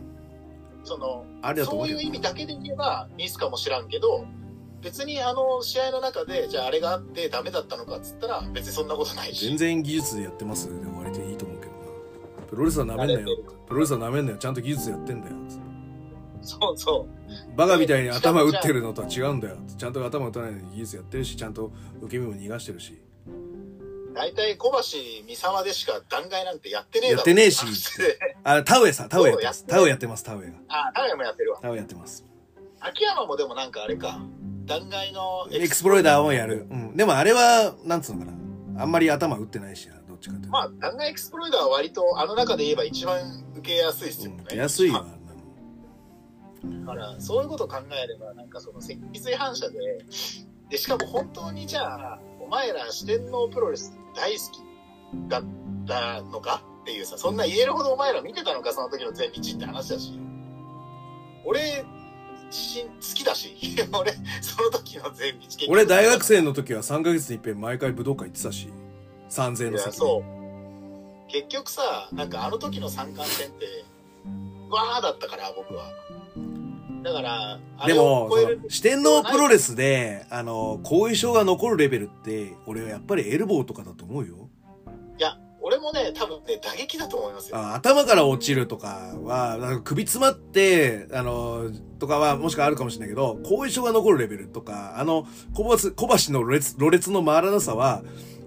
[0.84, 4.26] その、あれだと思そういう意味だけで言えばミスかもしらんけど、
[4.82, 9.46] 別にあの試合の中で、じゃああれがあってダメだったのかっつったら、別にそんなことないし。
[9.46, 12.46] 全然技術でやってますで終わりでいいと思うけどな。
[12.48, 13.28] プロレスはなめんなよ。
[13.66, 14.38] プロレスはなめんなよ。
[14.38, 15.36] ちゃんと技術やってんだよ。
[15.48, 15.69] つって
[16.42, 17.08] そうそ
[17.52, 17.56] う。
[17.56, 19.56] バカみたいに頭打ってるのとは違うんだよ。
[19.76, 23.00] ちゃんと頭打たないのに技術やってるし、ちゃんと受け身も逃がしてるし。
[24.12, 24.82] 大体小橋
[25.26, 27.18] 三沢でしか断崖なんてやってねえだろ。
[27.18, 27.64] やってねえし
[28.42, 29.64] あ、タウエさ、タウエやってます。
[29.68, 30.54] そうやってます、田上が。
[30.68, 31.60] あ、タイもやってるわ。
[31.62, 32.26] 田上やってます。
[32.80, 34.20] 秋山もでもなんかあれか、
[34.64, 36.66] 断崖のエクスプロイダーもやる。
[36.70, 36.96] うん。
[36.96, 38.82] でもあれは、なんつうのかな。
[38.82, 40.48] あんまり頭打ってないしな、どっちかって。
[40.48, 44.44] まあ、弾劾エクスプロイダーは割とあの中で言えば一番受けやすいですよね。
[44.50, 45.19] うん、安いよ、あんなの。
[46.64, 49.78] だから、そういうことを考えれば、なんかその脊髄反射で、
[50.68, 55.44] で、しかも本当にじゃあ、お前ら四天王プロレス大好きだっ
[55.86, 60.18] たのかっていうさ、そんな言えるほどお前ら見てたのか、その時の全日って話だし。
[61.44, 61.84] 俺、
[62.50, 63.56] 自身好きだし、
[63.98, 68.72] 俺、その時の全日俺大学生の時は3ヶ月に一遍毎回武道館行ってたし、
[69.30, 71.30] 3000円の席そう。
[71.30, 73.84] 結局さ、なんかあの時の三冠戦って、
[74.68, 75.90] わーだったから、僕は。
[77.02, 78.30] だから、でも、
[78.68, 84.48] 四天王プロレスで、あの、後遺症が残るレベルって、俺はやっぱりエルボーとかだと思うよ。
[85.18, 87.56] いや、俺もね、多分ね、打撃だと思いますよ。
[87.56, 98.02] あ頭から落ちるとかは、なんか首詰まって、あの、とかはもしかあるかもしれないけど、後遺症が残るレベルとか、あの、小橋小橋のろれつろれつの回らなさは、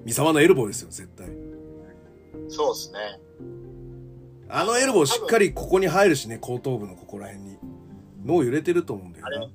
[0.06, 1.28] 三沢のエルボーですよ、絶対。
[2.50, 3.00] そうですね。
[4.50, 7.53] あのエルボーしっかりここに入るしね、後頭部のここら辺に。
[8.24, 9.48] 脳揺れてると思うんだよな。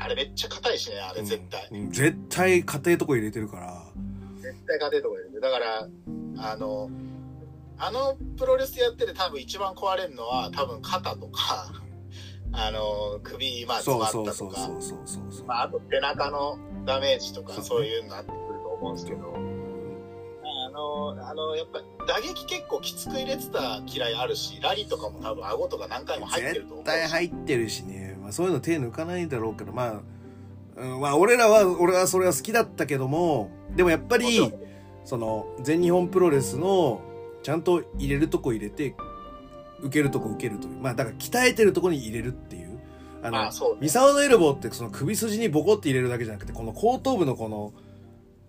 [0.00, 1.68] あれめっちゃ硬いしね、あれ絶対。
[1.70, 3.84] うんうん絶対家庭とこ入れてるから。
[4.40, 5.40] 絶対勝てるとこ入れて。
[5.40, 5.88] だから、
[6.50, 6.90] あの、
[7.78, 11.72] あのプロレスやってて多分一番壊れるのは多分肩とか、
[12.52, 15.46] あの、首、まあ、詰まったとか、そうそうそうそうそうそう。
[15.46, 19.38] まあ、あと背中のダメージとか、そういうのになってくると思うんですけど、あ
[20.78, 26.90] の、あの、やっぱ打撃結構きつく入れてた嫌いあるし、ラリーとかも多分顎とか何回も入ってると思うし。
[26.90, 30.00] 絶対入ってるしね、まあ、そういうの手抜かないだろうけどまあ、
[30.76, 34.52] うん、まあ俺らは俺はそれは好きだったけどもでもやっぱり
[35.04, 37.00] その全日本プロレスの
[37.42, 38.94] ちゃんと入れるとこ入れて
[39.80, 40.80] 受けるとこ受けるという。
[40.80, 42.78] まあだから鍛えてるとこに入れるっていう。
[43.22, 43.78] あのまあそうね。
[43.82, 47.72] 三沢のエルボーってその首筋にボコって入れるだけじゃなくてこの後頭部のこの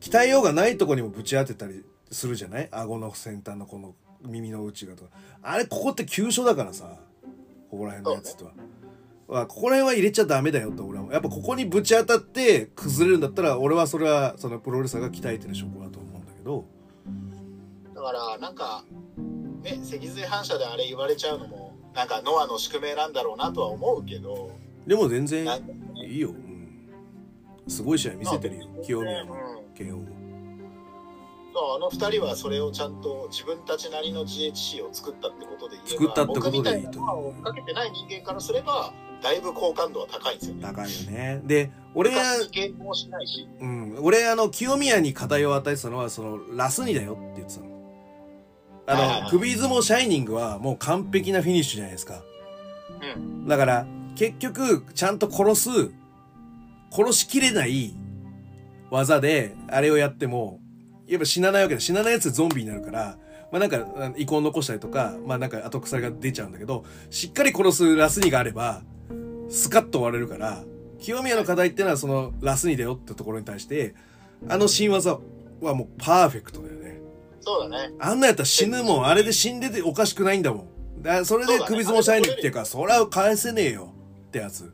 [0.02, 2.70] 鍛えようがないとこにもぶち当てたりするじゃない？
[2.72, 3.96] 顎の先端のこの
[4.26, 5.12] 耳の内側とか。
[5.42, 6.98] あれここって急所だからさ。
[7.70, 8.52] ここら辺のやつとは。
[9.28, 16.66] まあここら辺は入れちゃダメだよと俺はやっぱここにぶち当たって崩れるんだったら俺はそれはそのプロレスラーが鍛えてる証拠だと思うんだけど。
[17.94, 18.86] だから、なんか、
[19.62, 24.52] ね、脊髄反射であれ言われちゃうのも、なんかノアの宿命なんだろうなとは思うけど、
[24.88, 25.46] でも全然
[25.96, 26.90] いいよ、うん、
[27.68, 28.68] すごい試合見せてるよ。
[28.84, 29.40] 清宮のうん。
[29.76, 30.19] KO もそう
[31.56, 36.92] あの二人はそれをちゃんと自分たちなりの GHC を作ったってことで言えば作ったってことでいいと。
[36.92, 40.62] 僕みたいなのを追っかけてない人間からすればだいぶ好感度は高いんですよね。
[40.62, 41.42] 高いよね。
[41.46, 43.48] で俺が、部活に迎合しないし。
[43.60, 47.68] うん、俺あの清宮に課題を与えてたのはそのラスにだよって言ってたの。
[48.88, 49.24] あはいはいはい。
[49.24, 52.22] の首相撲シャイニングはもう完璧なフィニッシュじゃないですか。
[53.16, 53.48] うん。
[53.48, 55.70] だから結局ちゃんと殺す
[56.92, 57.94] 殺しきれない
[58.90, 60.60] 技であれをやっても
[61.10, 63.18] やっぱ死なないわけで死なないやつゾンビになるから
[63.52, 68.84] まあなんかあ遺恨残したりとかまあなんか後腐りが出ちゃうんだけどしっかり殺すラスニがあれば
[69.50, 70.64] スカッと終われるから
[71.00, 73.96] 清宮の課題ってのはそのラスニだよってところに対して
[74.48, 75.20] あの新技
[75.62, 77.00] はもうパーフェクトだよね。
[77.42, 77.94] そうだね。
[78.00, 79.06] あんなやったら死ぬもん。
[79.06, 80.68] あれで死んでておかしくないんだも
[81.00, 81.02] ん。
[81.02, 83.94] だそれで首相もシャイニングっていうか、それは返せねえよ
[84.28, 84.74] ってやつ。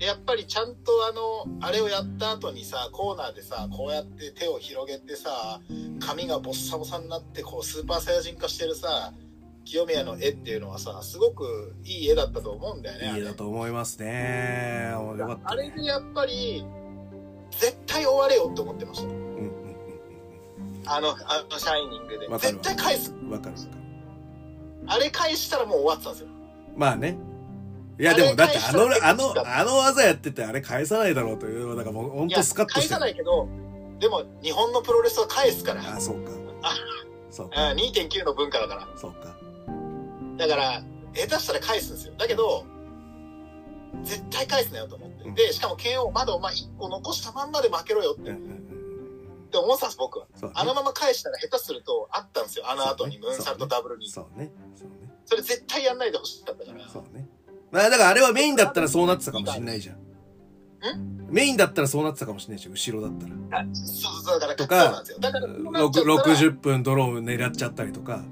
[0.00, 5.60] やっぱりちゃんとあの、あれをやった後にさ、コーナーでさ、こうやって手を広げてさ、
[6.00, 9.12] 髪がボッサボサになって、こう、スーパーサイヤ人化してるさ、
[9.66, 13.18] 清宮の絵っていうのはさ、すごくいい絵だったと思うんだよね。
[13.18, 14.90] いい絵だと思いますね。
[15.44, 16.64] あれでやっぱり、
[17.50, 19.06] 絶対終われよって思ってました。
[19.06, 19.50] うんうん
[20.86, 22.38] あの、あのシャイニングでわ。
[22.38, 23.12] かる絶対返す。
[23.12, 23.30] うん。
[23.30, 23.70] わかるわかる。
[24.86, 26.28] あれ返したらもう終わってたんですよ。
[26.74, 27.18] まあね。
[28.00, 33.00] いやでもだってあの、あの、あの技やっててあれ返さないだろうというのだからもうほんいやとスカッと返さしてる。
[33.00, 33.46] ないけど、
[33.98, 35.82] でも日本のプロレスは返すから。
[35.82, 36.30] ああ、そうか。
[36.62, 36.74] あ
[37.30, 37.72] そうか。
[37.72, 38.88] うん2.9の文化だから。
[38.96, 39.36] そうか。
[40.38, 40.82] だから、
[41.12, 42.14] 下手したら返すんですよ。
[42.16, 42.64] だけど、
[44.02, 45.30] 絶対返すなよと思って。
[45.32, 48.56] で、しかも KO まだお前1個残したまんまで負けろよってうんうんうん
[49.48, 50.26] って思ってたんです、僕は。
[50.54, 52.70] あのまま返したら下手するとあったんですよ。
[52.70, 54.08] あの後にムーンサルトダブルに。
[54.08, 54.50] そうね。
[54.74, 55.10] そうね。
[55.26, 56.88] それ絶対やんないでほしかったから。
[56.88, 57.28] そうね。
[57.70, 59.96] まあだからあれはメインだったらそうなってたかもしんないじゃん。
[61.30, 63.60] メインだったらそうなってたかもしんないし、後ろだったら。
[63.60, 65.04] あそうそうだから、とか。
[65.20, 68.24] だから、そうなっちゃったら60分ドローン狙っちゃったりとか。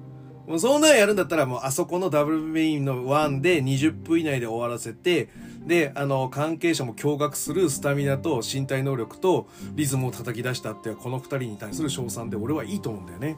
[0.49, 5.29] もうそんなんやるんだったらもうあそこのダブルメインの1で20分以内で終わらせて、
[5.67, 13.37] で、あの、関係者も驚愕するスタミナと身体能力とリズムを叩き出したってこの二人に対する称賛で俺はいいと思うんだよね。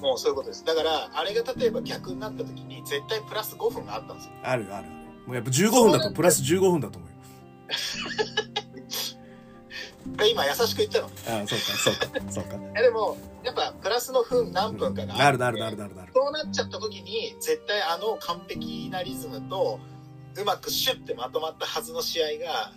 [0.00, 0.64] もうそういうことです。
[0.64, 4.32] だから、あれが例えば逆になった時に、絶対プラス5分があったんですよ。
[4.42, 4.88] あるあるある。
[5.26, 7.16] もうやっぱ15分だとプラス15分だと思うよ。
[10.16, 11.06] で今、優しく言ったの。
[11.06, 12.56] ああ、そうか、そうか、そうか。
[12.78, 16.12] えでも、やっぱ、プラスの分何分かがなるなるなるなるなる。
[16.14, 19.78] そうなっちゃった時に、絶対あの完璧なリズムと、
[20.34, 22.72] うまくシュッてまとまったはずの試合が、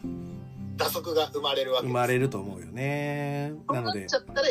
[0.75, 1.91] 打足が生まれるわけです。
[1.91, 3.53] 生まれると思うよね。
[3.69, 4.29] なのでそうなっち。
[4.29, 4.47] ゃったら、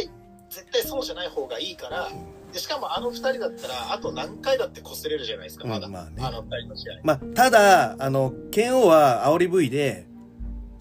[0.50, 2.10] 絶対そうじゃない方がいいから、
[2.52, 5.86] でしかもあの二人だったら、あと何回だって擦れるじゃないですか、まだ。
[5.86, 7.00] うんまあねあの二人の試合。
[7.04, 10.06] まあ、ただ、あの、剣王は煽り V で、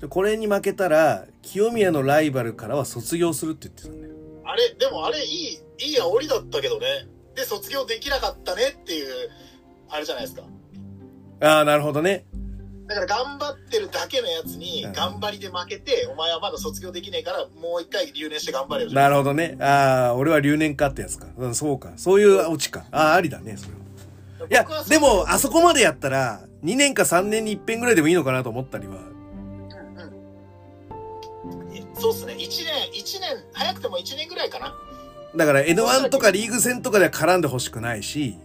[0.10, 4.14] これに負けたら、清宮のライバルからは卒業するって言ってたんだよ。
[4.46, 7.08] あれ、でもあれ、いい、いい煽りだったけどね。
[7.36, 9.30] で、卒業できなかったねっていう、
[9.90, 10.44] あれじゃないですか。
[11.42, 12.26] ああ、なるほどね。
[12.90, 18.92] だから頑張ってるだけのやつにうん頑張りで負けて、お前はまだ卒業できねえから、もう一回留年して頑張れよ。
[18.92, 19.58] なるほどね。
[19.62, 21.28] ああ、俺は留年かってやつか。
[21.38, 21.92] うん、そうか。
[21.98, 22.86] そういうオチか。
[22.92, 23.80] ああ、ありだね、それは。
[24.50, 28.96] いやでも、あそこまでやったら、2年か3年に一遍ぐらいでもいいのかなと思ったりは。
[31.94, 32.34] そうっすね。
[32.40, 34.74] 一年、一年、早くても一年ぐらいかな。
[35.36, 38.36] だから N1 とかリーグ戦とかでは絡んでほしくないし、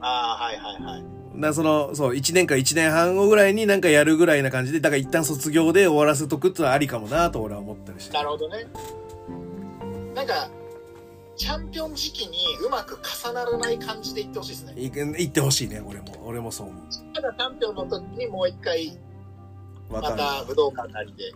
[0.00, 1.13] ああ、はいはいはい。
[1.40, 8.12] だその、そう、1年か1年半後ぐらいになんかやるぐらいな感じで、だから一旦卒業で終わらせとくってのはありかもなと俺は思ったりして。
[8.12, 8.66] なるほどね。
[10.14, 10.48] なんか、
[11.36, 14.74] チャンピオン時期にうまく重ならない感じでいってほしいですね。
[14.80, 16.06] い行ってほしいね、俺も。
[16.24, 16.80] 俺もそう思
[17.12, 18.96] ただチャンピオンの時にもう一回、
[19.90, 21.32] また武道館なりで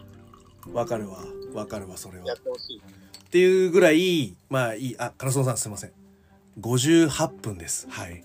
[0.72, 0.82] わ。
[0.82, 1.18] わかるわ。
[1.54, 2.26] わかるわ、それは。
[2.26, 2.78] やってほしい。
[2.78, 4.96] っていうぐらい、まあいい。
[4.98, 5.92] あ、カラソンさんすいません。
[6.60, 7.88] 58分です。
[7.90, 8.22] はい。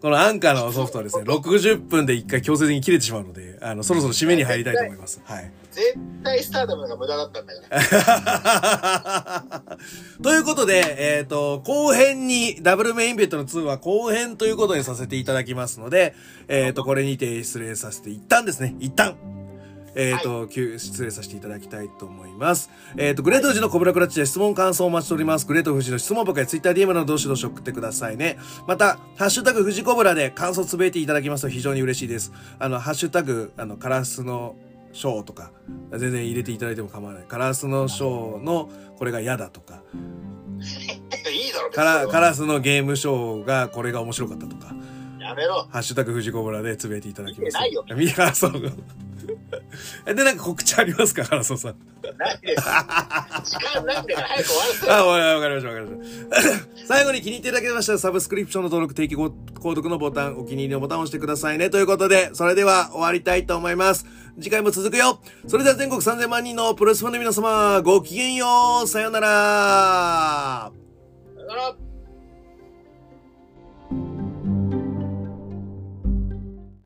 [0.00, 5.20] このアンカーのソフトはですね、60分で一回強制的に切れてしまうので、あの、そろそろ締めに入りたいと思います。
[5.24, 5.52] はい。
[5.70, 5.94] 絶
[6.24, 7.68] 対スターダムが無駄だったんだか
[9.60, 9.76] ら。
[10.22, 16.14] ということで、えっ、と、後編に、ダブルメインベットの2は後編ということにさせていただきますので、
[16.48, 19.16] えっ、と、これにて失礼させて、一旦ですね、一旦、
[19.94, 22.70] えっ、と、急失礼させていただきたいと思います。
[22.96, 25.46] えっ、と、グレート富士のコブラクラッチで質問感想をお待ちしております。
[25.46, 28.38] グレート富士の質問箱や TwitterDM などどしどし送ってくださいね。
[28.66, 32.32] また、ハッシュタグ富士コブラで感想つぶえていただきますと非常に嬉しいです。
[32.58, 34.56] あの、ハッシュタグ、あの、カラスの
[34.92, 35.52] ショーとか、
[35.90, 37.24] 全然入れていただいても構わない。
[37.28, 39.82] カラスのショーのこれが嫌だとか、
[40.60, 44.80] いいだろ、カラカ別ラスのゲームショーがこれが面白かったとか、に
[45.30, 45.68] やめろ。
[45.70, 47.40] ハッシュタグ富士コブラでつぶやいていただきます。
[47.40, 47.84] 見てないよ。
[47.94, 48.08] 見。
[48.34, 48.52] そう。
[50.04, 51.76] で、なんか告知ありますか原曽さん。
[52.18, 52.62] ないです。
[52.62, 56.50] 時間ないんだから早く終わらあ、わかりました、わかりまし
[56.80, 56.86] た。
[56.86, 61.70] 最後に気に入っていただけましたら、サブスクリプションの登録、定期購読のボタン、お気に入りのボタンを押してくださいね。
[61.70, 64.06] ということで、それでは終わりたいと思います。
[64.40, 65.20] 次回も続くよ。
[65.46, 68.46] それでは全国3000万人のプロレスファンの皆様、ごきげんよ
[68.84, 68.88] う。
[68.88, 70.72] さよなら。
[71.36, 71.90] さよなら。